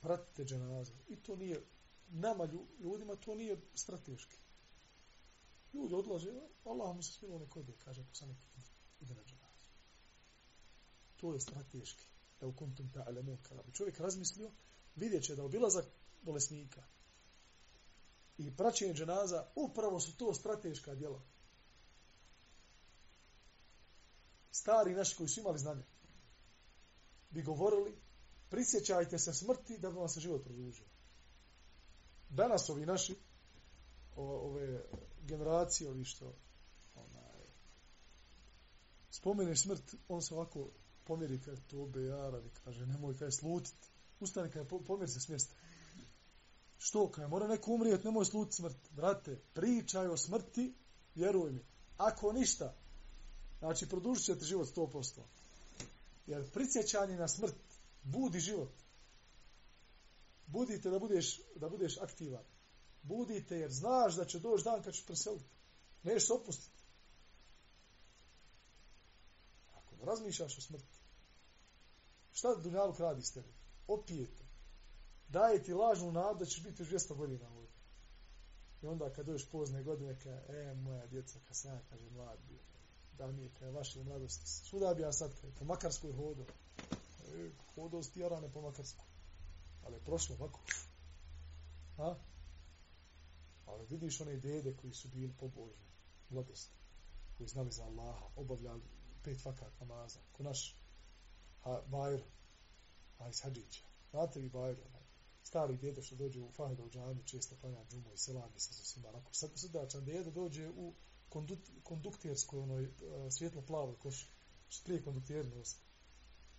Pratite 0.00 0.44
dženaze. 0.44 0.92
I 1.08 1.16
to 1.16 1.36
nije, 1.36 1.60
nama 2.08 2.48
ljudima 2.78 3.16
to 3.16 3.34
nije 3.34 3.60
strateški. 3.74 4.36
Ljudi 5.72 5.94
odlaze, 5.94 6.40
Allah 6.64 6.96
mu 6.96 7.02
se 7.02 7.12
smilo 7.12 7.38
neko 7.38 7.60
ide, 7.60 7.72
kaže 7.84 8.04
poslanik, 8.08 8.38
ide 9.00 9.14
na 9.14 9.22
dženazu. 9.24 9.66
To 11.16 11.34
je 11.34 11.40
strateški. 11.40 12.06
Da 12.40 12.46
u 12.46 12.56
kontum 12.56 12.92
ta'alemun, 12.92 13.42
kada 13.42 13.62
bi 13.62 13.72
čovjek 13.72 14.00
razmislio, 14.00 14.50
vidjet 14.96 15.24
će 15.24 15.36
da 15.36 15.44
obilazak 15.44 15.84
bolesnika 16.22 16.82
i 18.38 18.56
praćenje 18.56 18.94
dženaza, 18.94 19.46
upravo 19.54 20.00
su 20.00 20.16
to 20.16 20.34
strateška 20.34 20.94
djela. 20.94 21.22
Stari 24.50 24.94
naši 24.94 25.16
koji 25.16 25.28
su 25.28 25.40
imali 25.40 25.58
znanje, 25.58 25.84
bi 27.30 27.42
govorili, 27.42 27.98
prisjećajte 28.50 29.18
se 29.18 29.32
smrti 29.32 29.78
da 29.78 29.90
bi 29.90 29.96
vam 29.96 30.08
se 30.08 30.20
život 30.20 30.44
produžio. 30.44 30.86
Danas 32.28 32.68
ovi 32.68 32.86
naši, 32.86 33.16
ove 34.16 34.82
generacije, 35.22 35.90
ovi 35.90 36.04
što 36.04 36.34
onaj, 36.94 37.40
spomene 39.10 39.56
smrt, 39.56 39.94
on 40.08 40.22
se 40.22 40.34
ovako 40.34 40.70
pomjeri 41.04 41.40
kada 41.40 41.60
to 41.60 42.00
jara, 42.00 42.42
kaže, 42.64 42.86
nemoj 42.86 43.16
kaj 43.16 43.30
slutiti. 43.30 43.88
Ustane 44.20 44.50
kada 44.52 44.78
pomjer 44.86 45.10
se 45.10 45.20
smjesta. 45.20 45.54
Što, 46.78 47.10
kada 47.10 47.28
mora 47.28 47.46
neko 47.46 47.72
umrijet, 47.72 48.04
nemoj 48.04 48.24
slut 48.24 48.54
smrt. 48.54 48.76
Brate, 48.90 49.40
pričaj 49.54 50.08
o 50.08 50.16
smrti, 50.16 50.74
vjeruj 51.14 51.52
mi. 51.52 51.64
Ako 51.96 52.32
ništa, 52.32 52.74
znači 53.58 53.88
produžit 53.88 54.24
ćete 54.24 54.44
život 54.44 54.68
100%. 54.76 55.20
Jer 56.26 56.50
prisjećanje 56.50 57.16
na 57.16 57.28
smrt 57.28 57.54
budi 58.02 58.40
život. 58.40 58.72
Budite 60.46 60.90
da 60.90 60.98
budeš, 60.98 61.40
da 61.56 61.68
budeš 61.68 61.98
aktivan. 61.98 62.44
Budite 63.02 63.56
jer 63.56 63.70
znaš 63.70 64.14
da 64.14 64.24
će 64.24 64.38
doći 64.38 64.64
dan 64.64 64.82
kad 64.82 64.94
ćeš 64.94 65.06
preseliti. 65.06 65.50
Neš 66.02 66.26
se 66.26 66.32
opustiti. 66.32 66.76
Ako 69.76 69.96
ne 69.96 70.04
razmišljaš 70.04 70.58
o 70.58 70.60
smrti, 70.60 70.98
šta 72.32 72.54
Dunjaluk 72.54 72.98
radi 72.98 73.22
s 73.22 73.32
tebi? 73.32 73.65
Opijete. 73.86 74.44
Daje 75.28 75.62
ti 75.62 75.74
lažnu 75.74 76.12
nadu 76.12 76.38
da 76.38 76.44
ćeš 76.44 76.62
biti 76.62 76.82
još 76.82 76.88
200 76.88 77.14
godina 77.16 77.48
ovdje. 77.50 77.76
I 78.82 78.86
onda 78.86 79.12
kad 79.12 79.26
dođeš 79.26 79.50
pozne 79.50 79.82
godine, 79.82 80.18
ka, 80.18 80.30
e, 80.30 80.74
moja 80.74 81.06
djeca, 81.06 81.38
kad 81.48 81.56
sam 81.56 81.70
ja, 81.70 81.80
kaže, 81.90 82.10
mlad 82.10 82.38
bio, 82.48 82.58
da 83.18 83.26
mi 83.26 83.42
je, 83.42 83.50
kaj, 83.58 83.70
vaše 83.70 84.04
mladosti, 84.04 84.46
svuda 84.46 84.94
bi 84.94 85.02
ja 85.02 85.12
sad, 85.12 85.40
kaj, 85.40 85.50
po 85.58 85.64
Makarskoj 85.64 86.12
hodo, 86.12 86.44
e, 87.34 87.50
hodo 87.74 88.02
s 88.02 88.10
tijarane 88.10 88.52
po 88.52 88.60
Makarskoj, 88.60 89.04
ali 89.84 89.96
je 89.96 90.04
prošlo 90.04 90.36
ovako, 90.40 90.60
ha? 91.96 92.16
Ali 93.66 93.86
vidiš 93.86 94.20
one 94.20 94.36
dede 94.36 94.76
koji 94.76 94.92
su 94.92 95.08
bili 95.08 95.32
pobožni, 95.40 95.86
mladosti, 96.28 96.74
koji 97.36 97.48
znali 97.48 97.72
za 97.72 97.84
Allaha, 97.84 98.26
obavljali 98.36 98.82
pet 99.24 99.42
fakat 99.42 99.80
namaza, 99.80 100.18
ko 100.32 100.42
naš 100.42 100.76
ha, 101.62 101.82
Bajro, 101.86 102.24
ali 103.18 103.34
s 103.34 103.42
Hadžića. 103.42 103.82
Znate 104.10 104.40
vi 104.40 104.48
Bajr, 104.48 104.80
onaj, 104.86 105.02
stari 105.42 105.76
djede 105.76 106.02
što 106.02 106.16
dođe 106.16 106.40
u 106.40 106.52
Faheda 106.52 106.82
u 106.82 106.90
džami, 106.90 107.26
često 107.26 107.56
klanja 107.60 107.84
džumu 107.90 108.12
i 108.12 108.18
selami 108.18 108.60
se 108.60 108.74
sa 108.74 108.84
svima, 108.84 109.08
onako, 109.08 109.34
sad 109.34 109.50
srdačan 109.54 110.04
djede 110.04 110.30
dođe 110.30 110.70
u 110.70 110.94
kondukterskoj, 111.82 112.60
onoj, 112.60 112.84
e, 112.84 112.90
svjetlo 113.30 113.62
plavoj 113.62 113.98
koši, 113.98 114.26
što 114.68 114.84
prije 114.84 115.04
kondukteri 115.04 115.48
nosi, 115.48 115.76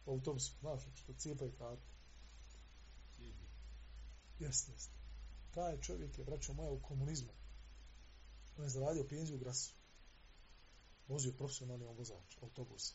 pa 0.06 0.12
u 0.12 0.14
autobusu, 0.14 0.54
znaš, 0.60 0.82
što 0.96 1.14
cijepaju 1.14 1.52
karte. 1.58 1.88
Jeste, 4.40 4.72
jeste 4.72 4.98
taj 5.58 5.82
čovjek 5.82 6.18
je, 6.18 6.26
braćo 6.26 6.54
moja, 6.54 6.72
u 6.72 6.82
komunizmu. 6.82 7.34
On 8.58 8.64
je 8.64 8.70
zaradio 8.70 9.08
penziju 9.10 9.36
u 9.36 9.40
Grasu. 9.40 9.74
Vozio 11.08 11.32
profesionalni 11.32 11.86
vozač, 11.86 12.38
autobus. 12.42 12.94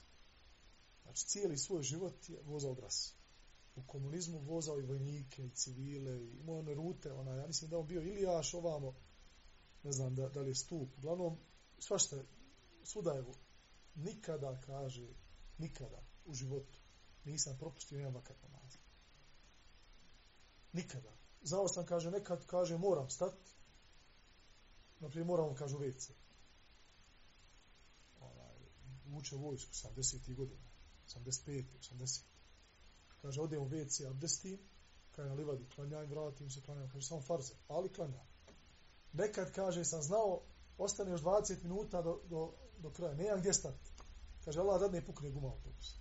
Znači, 1.02 1.26
cijeli 1.26 1.58
svoj 1.58 1.82
život 1.82 2.28
je 2.28 2.42
vozao 2.42 2.74
Grasu 2.74 3.21
U 3.76 3.82
komunizmu 3.86 4.38
vozao 4.38 4.78
i 4.78 4.86
vojnike, 4.86 5.46
i 5.46 5.50
civile, 5.50 6.24
i 6.24 6.38
imao 6.40 6.58
one 6.58 6.74
rute, 6.74 7.12
ona, 7.12 7.34
ja 7.34 7.46
mislim 7.46 7.70
da 7.70 7.78
on 7.78 7.86
bio 7.86 8.02
Ilijaš 8.02 8.54
ovamo, 8.54 8.94
ne 9.82 9.92
znam 9.92 10.14
da, 10.14 10.28
da 10.28 10.40
li 10.40 10.50
je 10.50 10.54
stup. 10.54 10.98
Uglavnom, 10.98 11.38
svašta, 11.78 12.16
svuda 12.84 13.12
je 13.12 13.24
nikada, 13.94 14.60
kaže, 14.66 15.08
nikada 15.58 16.02
u 16.24 16.34
životu 16.34 16.82
nisam 17.24 17.56
propustio 17.58 17.98
jedan 17.98 18.14
vakat 18.14 18.42
namaz. 18.42 18.76
Nikada 20.72 21.12
znao 21.42 21.68
sam, 21.68 21.86
kaže, 21.86 22.10
nekad, 22.10 22.46
kaže, 22.46 22.78
moram 22.78 23.10
stati. 23.10 23.50
Naprijed, 25.00 25.26
moram, 25.26 25.54
kaže, 25.54 25.76
u 25.76 25.78
WC. 25.78 26.10
Onaj, 28.20 28.56
vuče 29.06 29.36
vojsku, 29.36 29.72
70. 29.72 30.34
godina, 30.34 30.60
85. 31.06 31.64
80. 31.80 32.20
Kaže, 33.22 33.40
odem 33.40 33.62
u 33.62 33.68
WC, 33.68 34.06
abdestim, 34.06 34.58
kaže, 35.16 35.28
na 35.28 35.34
livadi, 35.34 35.68
klanjam, 35.74 36.06
vratim 36.10 36.50
se, 36.50 36.60
klanjam, 36.60 36.88
kaže, 36.88 37.06
samo 37.06 37.20
farze, 37.20 37.54
ali 37.68 37.92
klanjam. 37.92 38.26
Nekad, 39.12 39.52
kaže, 39.52 39.84
sam 39.84 40.02
znao, 40.02 40.42
ostane 40.78 41.10
još 41.10 41.20
20 41.20 41.62
minuta 41.62 42.02
do, 42.02 42.20
do, 42.28 42.52
do 42.78 42.90
kraja, 42.90 43.14
nemam 43.14 43.40
gdje 43.40 43.52
stati. 43.52 43.90
Kaže, 44.44 44.60
Allah, 44.60 44.80
da 44.80 44.88
ne 44.88 45.06
pukne 45.06 45.30
guma 45.30 45.48
autobus. 45.48 45.94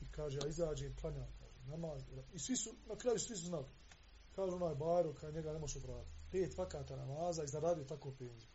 I 0.00 0.12
kaže, 0.12 0.38
ja 0.38 0.46
izađem, 0.48 0.96
klanjam, 1.00 1.28
kaže, 1.40 1.70
namaz, 1.70 2.02
i 2.32 2.38
svi 2.38 2.56
su, 2.56 2.74
na 2.86 2.96
kraju 2.96 3.18
svi 3.18 3.36
su 3.36 3.46
znali. 3.46 3.66
Kaže 4.36 4.54
onaj 4.54 4.74
Bajro, 4.74 5.14
kaže, 5.20 5.36
njega 5.36 5.52
ne 5.52 5.58
može 5.58 5.78
obratiti. 5.78 6.16
Pet 6.30 6.58
vakata 6.58 6.96
namaza 6.96 7.44
i 7.44 7.48
zaradio 7.48 7.84
tako 7.84 8.12
penziju. 8.18 8.50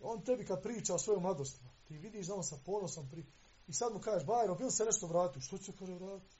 On 0.00 0.24
tebi 0.24 0.46
kad 0.46 0.62
priča 0.62 0.94
o 0.94 0.98
svojom 0.98 1.22
mladostima, 1.22 1.70
ti 1.84 1.98
vidiš 1.98 2.26
da 2.26 2.34
on 2.34 2.44
sa 2.44 2.56
ponosom 2.64 3.08
priča 3.10 3.40
I 3.68 3.72
sad 3.72 3.92
mu 3.92 4.00
kažeš, 4.00 4.26
Bajro, 4.26 4.54
bil 4.54 4.70
se 4.70 4.84
nešto 4.84 5.06
vratio? 5.06 5.42
Što 5.42 5.58
će 5.58 5.72
kaže 5.72 5.94
vratiti? 5.94 6.36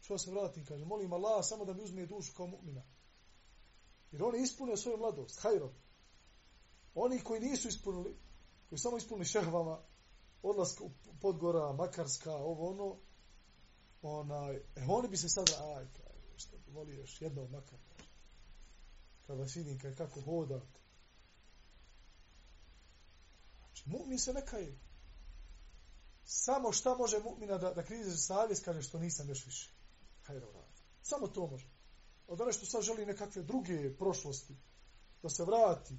Što 0.00 0.18
se 0.18 0.30
vrati? 0.30 0.64
Kaže, 0.64 0.84
molim 0.84 1.12
Allah 1.12 1.44
samo 1.44 1.64
da 1.64 1.72
mi 1.72 1.82
uzme 1.82 2.06
dušu 2.06 2.32
kao 2.36 2.46
mu'mina. 2.46 2.82
Jer 4.12 4.22
on 4.22 4.34
je 4.34 4.42
ispunio 4.42 4.76
svoju 4.76 4.98
mladost, 4.98 5.40
hajrom. 5.40 5.70
Oni 6.94 7.20
koji 7.20 7.40
nisu 7.40 7.68
ispunili, 7.68 8.16
koji 8.68 8.78
samo 8.78 8.96
ispunili 8.96 9.24
šehvama, 9.24 9.78
odlaska 10.42 10.84
u 10.84 10.90
Podgora, 11.20 11.72
Makarska, 11.72 12.34
ovo 12.34 12.70
ono, 12.70 12.96
onaj, 14.02 14.56
e, 14.56 14.62
oni 14.88 15.08
bi 15.08 15.16
se 15.16 15.28
sad, 15.28 15.50
aj, 15.76 15.86
što 16.36 16.56
bi 16.58 16.72
volio 16.72 17.00
još 17.00 17.22
jedno 17.22 17.48
makar. 17.48 17.78
Kad 19.26 19.38
vas 19.38 19.56
vidim 19.56 19.78
kaj, 19.78 19.94
kako 19.94 20.20
hodate. 20.20 20.80
Znači, 23.58 23.90
mu'min 23.90 24.18
se 24.18 24.32
neka. 24.32 24.56
Samo 26.28 26.72
šta 26.72 26.94
može 26.94 27.16
mu'mina 27.16 27.58
da, 27.58 27.72
da 27.72 27.84
krize 27.84 28.10
za 28.10 28.16
savjest, 28.16 28.64
kaže 28.64 28.82
što 28.82 28.98
nisam 28.98 29.28
još 29.28 29.46
više. 29.46 29.70
Hajde, 30.22 30.46
vrati. 30.46 30.82
Samo 31.02 31.28
to 31.28 31.46
može. 31.46 31.68
Od 32.26 32.40
ono 32.40 32.52
što 32.52 32.66
sad 32.66 32.82
želi 32.82 33.06
nekakve 33.06 33.42
druge 33.42 33.96
prošlosti, 33.96 34.56
da 35.22 35.28
se 35.28 35.44
vrati, 35.44 35.94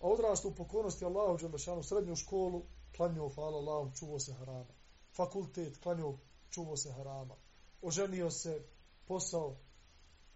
a 0.00 0.08
odrasta 0.08 0.48
u 0.48 0.54
pokornosti 0.54 1.04
Allahu 1.04 1.38
Đelešanu, 1.38 1.82
srednju 1.82 2.16
školu, 2.16 2.62
klanio, 2.96 3.28
hvala 3.28 3.58
Allahom, 3.58 3.92
čuvo 3.94 4.18
se 4.18 4.32
harama. 4.32 4.74
Fakultet, 5.16 5.78
klanio, 5.82 6.18
čuvo 6.50 6.76
se 6.76 6.92
harama. 6.92 7.36
Oženio 7.82 8.30
se, 8.30 8.66
posao, 9.06 9.56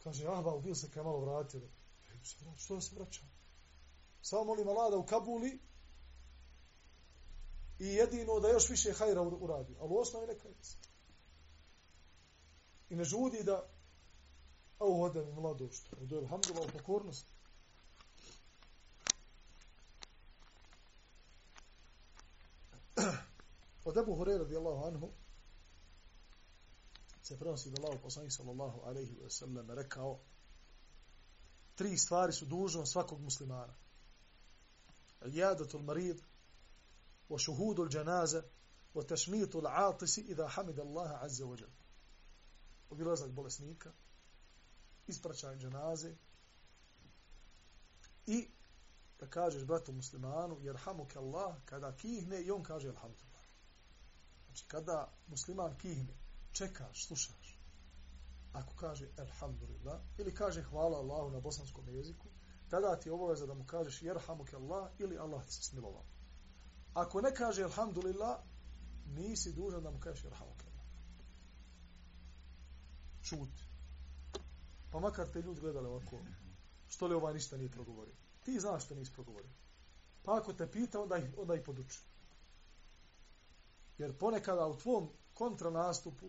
kaže, 0.04 0.26
ah, 0.26 0.42
ba, 0.42 0.58
bil 0.58 0.74
se 0.74 0.90
kaj 0.90 1.02
malo 1.02 1.20
vratio. 1.20 1.68
Što 2.56 2.74
da 2.74 2.80
se 2.80 2.94
vraća? 2.94 3.22
Samo 4.22 4.44
molim 4.44 4.68
Allah 4.68 4.90
da 4.90 4.98
u 4.98 5.06
Kabuli 5.06 5.60
i 7.78 7.86
jedino 7.86 8.40
da 8.40 8.48
još 8.48 8.68
više 8.70 8.92
hajra 8.92 9.22
uradi. 9.22 9.76
Ali 9.80 9.90
u 9.90 9.96
osnovi 9.96 10.26
neka 10.26 10.48
je. 10.48 10.54
I 12.90 12.96
ne 12.96 13.04
žudi 13.04 13.42
da 13.42 13.68
a 14.78 14.84
uhode 14.84 15.24
mi 15.24 15.32
mladošt. 15.32 15.92
U 16.00 16.06
dojel 16.06 16.26
hamdula 16.26 16.60
u 16.60 16.68
pokornosti. 16.78 17.30
Od 23.84 23.96
Ebu 23.96 24.16
Hureyre 24.16 24.38
radijallahu 24.38 24.84
anhu 24.84 25.10
se 27.22 27.38
prenosi 27.38 27.70
da 27.70 27.82
Allah 27.82 28.00
poslanik 28.02 28.32
sallallahu 28.32 28.80
alaihi 28.80 29.16
wa 29.22 29.30
sallam 29.30 29.70
rekao 29.70 30.20
tri 31.74 31.98
stvari 31.98 32.32
su 32.32 32.44
dužno 32.44 32.86
svakog 32.86 33.20
muslimana. 33.20 33.74
Jadatul 35.24 35.82
marid, 35.82 36.22
wa 37.28 37.38
الجنازة 37.80 38.44
وتشميط 38.94 39.56
wa 39.56 40.18
إذا 40.18 40.48
حمد 40.48 40.80
الله 40.80 41.08
عز 41.08 41.12
وجل 41.12 41.16
Allaha 41.16 41.20
azza 41.24 41.44
wa 41.44 41.56
jal. 41.56 41.70
Obilazak 42.90 43.30
bolesnika, 43.30 43.92
ispraćaj 45.06 45.56
džanaze 45.56 46.16
i 48.26 48.50
da 49.20 49.26
kažeš 49.26 49.64
bratu 49.64 49.92
muslimanu, 49.92 50.60
jerhamuk 50.60 51.16
Allah, 51.16 51.56
kada 51.64 51.96
kihne 51.96 52.42
i 52.42 52.50
on 52.50 52.62
kaže 52.62 52.88
alhamdulillah. 52.88 53.42
Znači, 54.46 54.64
kada 54.68 55.12
musliman 55.26 55.78
kihne, 55.78 56.14
čekaš, 56.52 57.06
slušaš. 57.06 57.58
Ako 58.52 58.74
kaže 58.76 59.08
alhamdulillah, 59.18 60.00
ili 60.18 60.34
kaže 60.34 60.62
hvala 60.62 60.98
Allahu 60.98 61.30
na 61.30 61.40
bosanskom 61.40 61.88
jeziku, 61.88 62.28
tada 62.68 63.00
ti 63.00 63.08
je 63.08 63.12
obaveza 63.12 63.46
da 63.46 63.54
mu 63.54 63.66
kažeš 63.66 64.02
jerhamuk 64.02 64.54
Allah 64.54 64.90
ili 64.98 65.18
Allah 65.18 65.46
ti 65.46 65.52
se 65.52 65.62
smilovao. 65.62 66.04
Ako 66.96 67.20
ne 67.20 67.34
kaže 67.34 67.64
alhamdulillah, 67.64 68.38
nisi 69.06 69.52
dužan 69.52 69.82
da 69.82 69.90
mu 69.90 70.00
kažeš 70.00 70.24
irhamukallah. 70.24 70.86
Šuti. 73.22 73.64
Pa 74.92 75.00
makar 75.00 75.28
te 75.32 75.42
ljudi 75.42 75.60
gledali 75.60 75.88
ovako, 75.88 76.18
što 76.88 77.06
li 77.06 77.14
ovaj 77.14 77.34
ništa 77.34 77.56
nije 77.56 77.70
progovorio. 77.70 78.14
Ti 78.44 78.60
znaš 78.60 78.84
što 78.84 78.94
nisi 78.94 79.12
progovorio. 79.12 79.50
Pa 80.22 80.38
ako 80.38 80.52
te 80.52 80.70
pita, 80.70 81.00
onda 81.00 81.16
ih, 81.16 81.24
onda 81.36 81.54
ih 81.54 81.62
poduči. 81.64 82.00
Jer 83.98 84.18
ponekada 84.18 84.66
u 84.66 84.78
tvom 84.78 85.08
kontranastupu, 85.34 86.26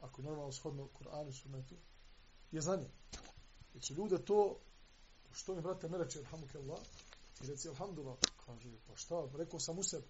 ako 0.00 0.20
je 0.20 0.26
normalno 0.26 0.52
shodno 0.52 0.88
Kur'anu 0.98 1.28
i 1.28 1.32
Sunnetu, 1.32 1.74
je 2.50 2.60
znanje. 2.60 2.88
Jer 3.72 3.82
će 3.82 3.94
ljude 3.94 4.24
to, 4.24 4.58
što 5.32 5.54
mi 5.54 5.62
brate 5.62 5.88
ne 5.88 5.98
reče, 5.98 6.18
alhamdulillah, 6.18 6.78
i 7.42 7.46
reci 7.46 7.68
alhamdulillah, 7.68 8.18
kaže, 8.46 8.68
hm, 8.68 8.76
pa 8.86 8.96
šta, 8.96 9.28
rekao 9.36 9.60
sam 9.60 9.78
u 9.78 9.82
sebi. 9.82 10.08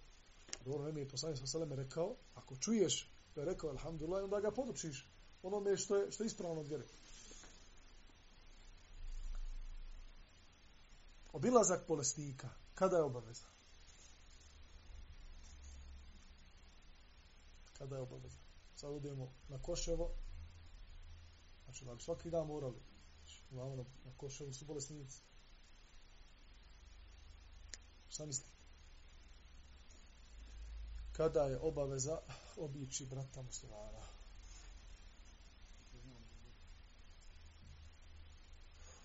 Dobro, 0.65 0.85
ne 0.85 0.91
mi 0.91 0.99
je 0.99 1.09
poslanik 1.09 1.39
sa 1.39 1.47
seleme 1.47 1.75
rekao, 1.75 2.15
ako 2.35 2.55
čuješ 2.55 3.09
da 3.35 3.41
je 3.41 3.45
rekao 3.45 3.69
alhamdulillah, 3.69 4.23
onda 4.23 4.39
ga 4.39 4.51
podučiš 4.51 5.07
onome 5.43 5.77
što 5.77 5.95
je, 5.95 6.11
što 6.11 6.23
je 6.23 6.27
ispravno 6.27 6.61
od 6.61 6.67
vjere. 6.67 6.85
Obilazak 11.33 11.87
bolesnika, 11.87 12.49
kada 12.75 12.97
je 12.97 13.03
obaveza? 13.03 13.45
Kada 17.77 17.95
je 17.95 18.01
obaveza? 18.01 18.37
Sad 18.75 18.91
odemo 18.91 19.33
na 19.49 19.61
Koševo, 19.61 20.11
znači 21.63 21.85
da 21.85 21.95
bi 21.95 22.01
svaki 22.01 22.29
dan 22.29 22.47
morali, 22.47 22.79
znači, 23.17 23.43
na, 24.05 24.11
Koševu 24.17 24.53
su 24.53 24.65
bolesnici. 24.65 25.21
Šta 28.15 28.25
mislite? 28.25 28.49
Kada 31.11 31.43
je 31.43 31.59
obaveza 31.59 32.19
obići 32.57 33.05
brata 33.05 33.41
muslimana? 33.41 34.01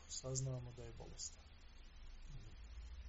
Saznamo 0.08 0.72
da 0.72 0.84
je 0.84 0.92
bolestan 0.92 1.42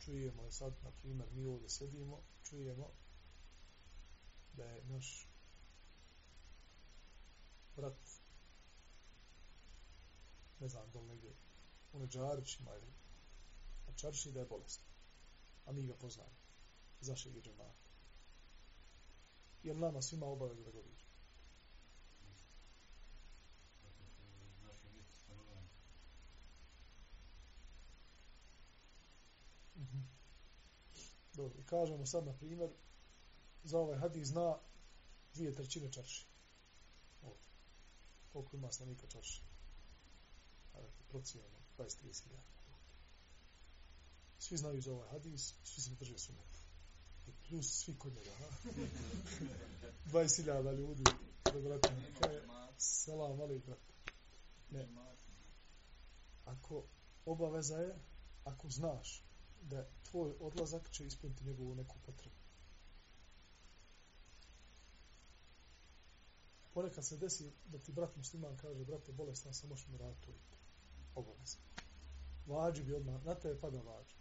čujemo 0.05 0.43
je 0.43 0.51
sad, 0.51 0.73
na 0.83 0.91
primjer, 0.91 1.29
mi 1.31 1.45
ovdje 1.45 1.69
sedimo, 1.69 2.21
čujemo 2.43 2.91
da 4.53 4.63
je 4.65 4.83
naš 4.83 5.27
brat 7.75 7.97
ne 10.59 10.67
znam, 10.67 10.91
dol 10.91 11.05
negdje 11.05 11.35
u 11.93 11.99
Neđarićima 11.99 12.71
ili 12.75 12.93
na 13.87 13.93
Čarši 13.93 14.31
da 14.31 14.39
je 14.39 14.45
bolestan. 14.45 14.90
A 15.65 15.71
mi 15.71 15.87
ga 15.87 15.95
poznamo. 15.95 16.35
Zašto 17.01 17.29
je 17.29 17.41
džemata? 17.41 17.73
Jer 19.63 19.75
nama 19.75 20.01
svima 20.01 20.25
obaveza 20.25 20.63
da 20.63 20.71
ga 20.71 20.79
vidimo. 20.79 21.11
Mhm. 29.75 29.99
Dobro, 31.33 31.59
i 31.59 31.63
kažemo 31.63 32.05
sad, 32.05 32.25
na 32.25 32.33
primjer, 32.33 32.69
za 33.63 33.79
ovaj 33.79 33.97
hadis 33.97 34.27
zna 34.27 34.57
dvije 35.33 35.55
trećine 35.55 35.91
čarši. 35.91 36.25
Ovdje. 37.21 37.45
Koliko 38.33 38.55
ima 38.55 38.71
stanika 38.71 39.07
čarši? 39.07 39.43
Ajde, 40.73 40.89
procijemo, 41.09 41.47
20-30 41.77 42.23
hiljada. 42.23 42.60
Svi 44.41 44.57
znaju 44.57 44.81
za 44.81 44.93
ovaj 44.93 45.09
hadis, 45.09 45.53
svi 45.63 45.81
se 45.81 45.89
drže 45.99 46.17
sunet. 46.17 46.57
I 47.27 47.31
plus 47.49 47.83
svi 47.83 47.95
kod 47.99 48.13
njega, 48.13 48.31
ha? 48.39 48.47
20 50.11 50.37
hiljada 50.37 50.71
ljudi, 50.71 51.03
da 51.45 51.59
brate, 51.61 51.89
kaj, 52.19 52.41
selam, 52.77 53.41
ali 53.41 53.59
brate. 53.59 53.93
Ne. 54.71 54.87
Ako 56.45 56.83
obaveza 57.25 57.77
je, 57.77 57.99
ako 58.43 58.69
znaš 58.69 59.23
da 59.61 59.89
tvoj 60.03 60.33
odlazak 60.39 60.91
će 60.91 61.05
ispuniti 61.05 61.45
njegovu 61.45 61.75
neku 61.75 61.95
potrebu. 62.05 62.35
Ponekad 66.73 67.05
se 67.05 67.17
desi 67.17 67.51
da 67.65 67.77
ti 67.77 67.91
brat 67.91 68.15
musliman 68.15 68.57
kaže, 68.57 68.85
brate, 68.85 69.11
bolestan 69.11 69.53
sam, 69.53 69.69
možeš 69.69 69.87
mi 69.87 69.97
raditi 69.97 70.25
to 70.25 70.57
obaveza. 71.15 71.57
Vađi 72.47 72.83
bi 72.83 72.93
odmah, 72.93 73.23
na 73.25 73.35
tebe 73.35 73.59
pada 73.59 73.81
vađi. 73.81 74.20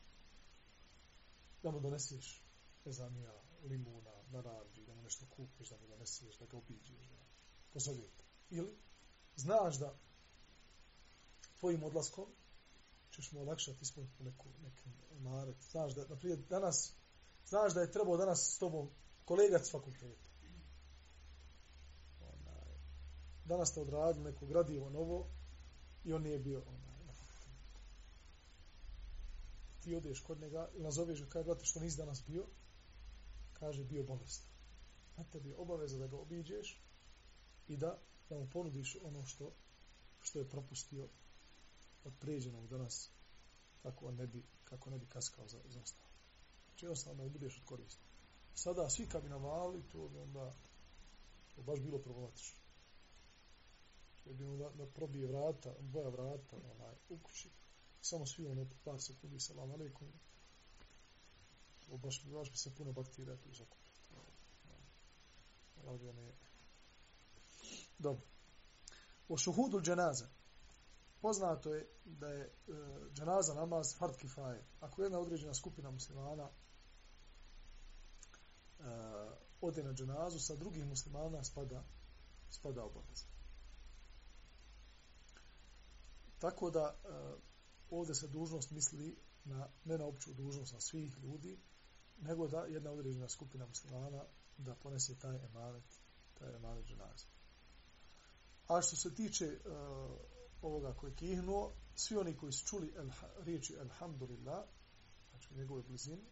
Da 1.62 1.70
mu 1.70 1.80
doneseš, 1.80 2.44
ne 2.84 2.92
znam 2.92 3.16
ja, 3.16 3.42
limuna, 3.62 4.22
naranđi, 4.30 4.84
da 4.86 4.94
mu 4.94 5.02
nešto 5.02 5.26
kupiš, 5.30 5.68
da 5.68 5.76
mu 5.76 5.86
doneseš, 5.86 6.38
da 6.38 6.46
ga 6.46 6.56
obiđeš, 6.56 7.08
da 7.08 7.16
pozovite. 7.72 8.24
Ili, 8.50 8.78
znaš 9.36 9.78
da 9.78 9.94
tvojim 11.58 11.82
odlaskom 11.82 12.26
ćeš 13.10 13.32
mu 13.32 13.40
olakšati 13.40 13.78
ispuniti 13.82 14.22
neku, 14.22 14.46
neku 14.62 14.88
maret. 15.20 15.56
Znaš 15.70 15.94
da, 15.94 16.06
naprijed, 16.08 16.38
danas, 16.48 16.92
znaš 17.46 17.74
da 17.74 17.80
je 17.80 17.92
trebao 17.92 18.16
danas 18.16 18.54
s 18.54 18.58
tobom 18.58 18.90
kolegac 19.24 19.70
fakulteta. 19.70 20.28
Onaj, 22.20 22.78
danas 23.44 23.68
ste 23.68 23.80
odradili 23.80 24.24
neko 24.24 24.46
gradivo 24.46 24.90
novo 24.90 25.26
i 26.04 26.12
on 26.12 26.22
nije 26.22 26.38
bio 26.38 26.62
onaj. 26.66 26.89
Ti 29.80 29.94
odeš 29.94 30.20
kod 30.20 30.40
njega 30.40 30.68
i 30.76 30.82
nazoveš 30.82 31.20
ga 31.20 31.28
kaj, 31.28 31.44
brate, 31.44 31.64
što 31.64 31.80
nisi 31.80 31.96
danas 31.96 32.22
bio, 32.26 32.46
kaže, 33.52 33.84
bio 33.84 34.02
bolest. 34.02 34.42
Na 35.16 35.24
tebi 35.24 35.48
je 35.48 35.56
obaveza 35.56 35.98
da 35.98 36.06
ga 36.06 36.16
obiđeš 36.16 36.82
i 37.68 37.76
da, 37.76 37.98
da 38.28 38.38
mu 38.38 38.50
ponudiš 38.50 38.96
ono 39.02 39.24
što, 39.26 39.52
što 40.20 40.38
je 40.38 40.48
propustio 40.48 41.08
od 42.04 42.12
pređenog 42.20 42.68
danas 42.68 43.10
kako 43.82 44.06
on 44.06 44.14
ne 44.14 44.26
bi, 44.26 44.42
kako 44.64 44.90
ne 44.90 44.98
bi 44.98 45.06
kaskao 45.06 45.48
za, 45.48 45.58
za 45.68 45.80
ostalo. 45.80 46.08
Znači 46.66 46.84
jednostavno 46.84 47.22
da 47.22 47.28
budeš 47.28 47.58
od 47.58 47.64
koristi. 47.64 48.04
Sada 48.54 48.90
svi 48.90 49.06
kad 49.06 49.22
bi 49.22 49.28
navali, 49.28 49.82
to 49.92 50.08
bi 50.08 50.18
onda 50.18 50.52
to 51.54 51.62
baš 51.62 51.80
bilo 51.80 51.98
problematično. 51.98 52.58
Jer 54.24 54.36
bi 54.36 54.44
onda 54.44 54.70
da 54.70 54.86
probije 54.86 55.26
vrata, 55.26 55.74
boja 55.80 56.08
vrata 56.08 56.56
onaj, 56.56 56.94
u 57.08 57.18
kući. 57.18 57.50
Samo 58.02 58.26
svi 58.26 58.46
ono 58.46 58.66
par 58.84 59.00
sekundi 59.00 59.40
salam 59.40 59.70
alaikum. 59.70 60.08
O, 61.90 61.96
baš, 61.96 62.24
baš 62.24 62.50
bi 62.50 62.56
se 62.56 62.74
puno 62.74 62.92
bakterija 62.92 63.36
tu 63.36 63.54
zakupiti. 63.54 64.00
Ovdje 65.86 66.12
ne... 66.12 66.32
Dobro. 67.98 68.22
O 69.28 69.36
šuhudu 69.36 69.80
dženaza 69.80 70.28
poznato 71.20 71.74
je 71.74 71.88
da 72.04 72.28
je 72.28 72.42
e, 72.42 72.50
dženaza 73.12 73.54
namaz 73.54 73.96
fard 73.98 74.16
kifaje. 74.16 74.64
Ako 74.80 75.02
jedna 75.02 75.18
određena 75.18 75.54
skupina 75.54 75.90
muslimana 75.90 76.48
e, 76.48 76.52
ode 79.60 79.82
na 79.82 79.92
dženazu, 79.92 80.38
sa 80.40 80.54
drugih 80.56 80.86
muslimana 80.86 81.44
spada, 81.44 81.84
spada 82.50 82.84
obaveza. 82.84 83.24
Tako 86.38 86.70
da 86.70 86.96
e, 87.04 87.49
ovdje 87.90 88.14
se 88.14 88.28
dužnost 88.28 88.70
misli 88.70 89.16
na, 89.44 89.68
ne 89.84 89.98
na 89.98 90.06
opću 90.06 90.34
dužnost 90.34 90.72
na 90.72 90.80
svih 90.80 91.18
ljudi, 91.18 91.58
nego 92.20 92.48
da 92.48 92.64
jedna 92.64 92.90
određena 92.90 93.28
skupina 93.28 93.66
muslimana 93.66 94.24
da 94.58 94.74
ponese 94.74 95.18
taj 95.18 95.36
emanet, 95.44 95.84
taj 96.34 96.54
emanet 96.54 96.86
dženaze. 96.86 97.26
A 98.68 98.82
što 98.82 98.96
se 98.96 99.14
tiče 99.14 99.46
uh, 99.46 99.72
ovoga 100.62 100.94
koji 100.94 101.10
je 101.10 101.16
kihnuo, 101.16 101.72
svi 101.94 102.16
oni 102.16 102.36
koji 102.36 102.52
su 102.52 102.66
čuli 102.66 102.92
el, 102.96 103.10
riječi 103.38 103.78
Alhamdulillah, 103.80 104.64
znači 105.30 105.54
u 105.54 105.56
njegove 105.56 105.82
blizini, 105.82 106.24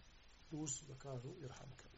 duž 0.50 0.70
da 0.88 0.94
kažu 0.94 1.28
Irhamkallah. 1.40 1.97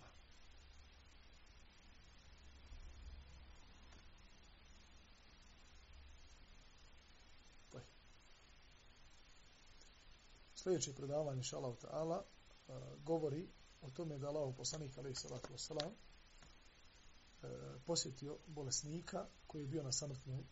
Sljedeće 10.62 10.94
predavanje, 10.94 11.42
šalav 11.42 11.76
ta'ala, 11.76 12.22
e, 12.22 12.72
govori 13.04 13.48
o 13.80 13.90
tome 13.90 14.18
da 14.18 14.28
Allah 14.28 14.54
poslanik, 14.56 14.98
alaih 14.98 15.18
salatu 15.18 15.48
wasalam, 15.52 15.90
e, 15.90 17.46
posjetio 17.86 18.38
bolesnika 18.46 19.26
koji 19.46 19.62
je 19.62 19.68
bio 19.68 19.82
na 19.82 19.92
samrtnoj 19.92 20.40
e, 20.40 20.44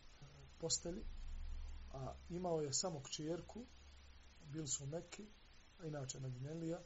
postelji, 0.57 1.03
a 1.91 2.13
imao 2.29 2.61
je 2.61 2.73
samo 2.73 3.03
kćerku, 3.03 3.65
bili 4.45 4.67
su 4.67 4.83
u 4.83 4.87
Mekki, 4.87 5.27
a 5.79 5.85
inače 5.85 6.19
Medinelija, 6.19 6.79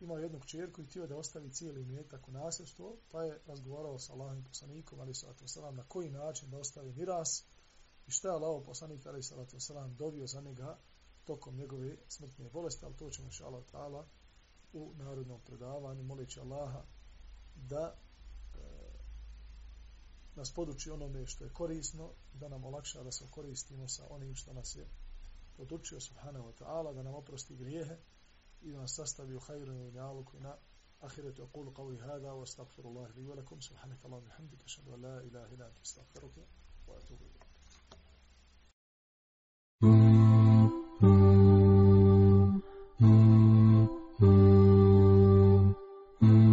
imao 0.00 0.18
jednu 0.18 0.40
kćerku 0.40 0.82
i 0.82 0.86
htio 0.86 1.06
da 1.06 1.16
ostavi 1.16 1.52
cijeli 1.52 1.84
mjetak 1.84 2.28
u 2.28 2.32
nasljedstvo, 2.32 2.96
pa 3.10 3.22
je 3.22 3.40
razgovarao 3.46 3.98
sa 3.98 4.12
Allahom 4.12 4.44
poslanikom, 4.44 5.00
ali 5.00 5.14
sallatu 5.14 5.44
wasalam, 5.44 5.70
na 5.70 5.84
koji 5.88 6.10
način 6.10 6.50
da 6.50 6.58
ostavi 6.58 6.92
miras 6.92 7.44
i 8.06 8.10
šta 8.10 8.28
je 8.28 8.34
Allah 8.34 8.62
poslanik, 8.66 9.06
alaih 9.06 9.24
salatu 9.24 9.56
wasalam, 9.56 9.96
dobio 9.96 10.26
za 10.26 10.40
njega 10.40 10.78
tokom 11.24 11.56
njegove 11.56 11.96
smrtne 12.08 12.48
bolesti, 12.50 12.84
ali 12.84 12.96
to 12.96 13.10
ćemo 13.10 13.30
še 13.30 13.44
Allah 13.44 13.64
ta'ala 13.72 14.04
u 14.72 14.92
narodnom 14.94 15.40
predavanju, 15.40 16.02
moleći 16.02 16.40
Allaha 16.40 16.82
da 17.54 17.94
e, 17.94 18.58
nas 20.36 20.52
poduči 20.54 20.90
onome 20.90 21.26
što 21.26 21.44
je 21.44 21.52
korisno, 21.52 22.10
da 22.32 22.48
nam 22.48 22.64
olakša 22.64 23.02
da 23.02 23.12
se 23.12 23.24
koristimo 23.30 23.88
sa 23.88 24.06
onim 24.10 24.34
što 24.34 24.52
nas 24.52 24.76
je 24.76 24.86
podučio 25.56 26.00
subhanahu 26.00 26.48
wa 26.48 26.52
ta'ala, 26.58 26.94
da 26.94 27.02
nam 27.02 27.14
oprosti 27.14 27.56
grijehe, 27.56 27.96
i 28.62 28.72
da 28.72 28.78
nas 28.78 28.94
sastavi 28.94 29.36
u 29.36 29.40
hajru 29.40 29.72
i 29.72 29.92
njaluku 29.92 30.40
na 30.40 30.56
ahiretu. 31.00 31.42
Aqulu 31.42 31.72
qavli 31.74 31.98
hada 31.98 32.32
wa 32.32 32.42
astagfirullahi 32.42 33.12
li 33.16 33.26
velakum 33.28 33.62
subhanaka 33.62 34.08
Allah 34.08 34.22
bihamdika 34.22 34.68
šadu 34.68 34.96
la 34.96 35.22
ilaha 35.22 35.54
illa 35.54 35.66
anta 35.66 35.80
astaghfiruka 35.82 36.40
wa 36.86 36.96
atubu 36.96 37.24
ilaik 37.24 37.43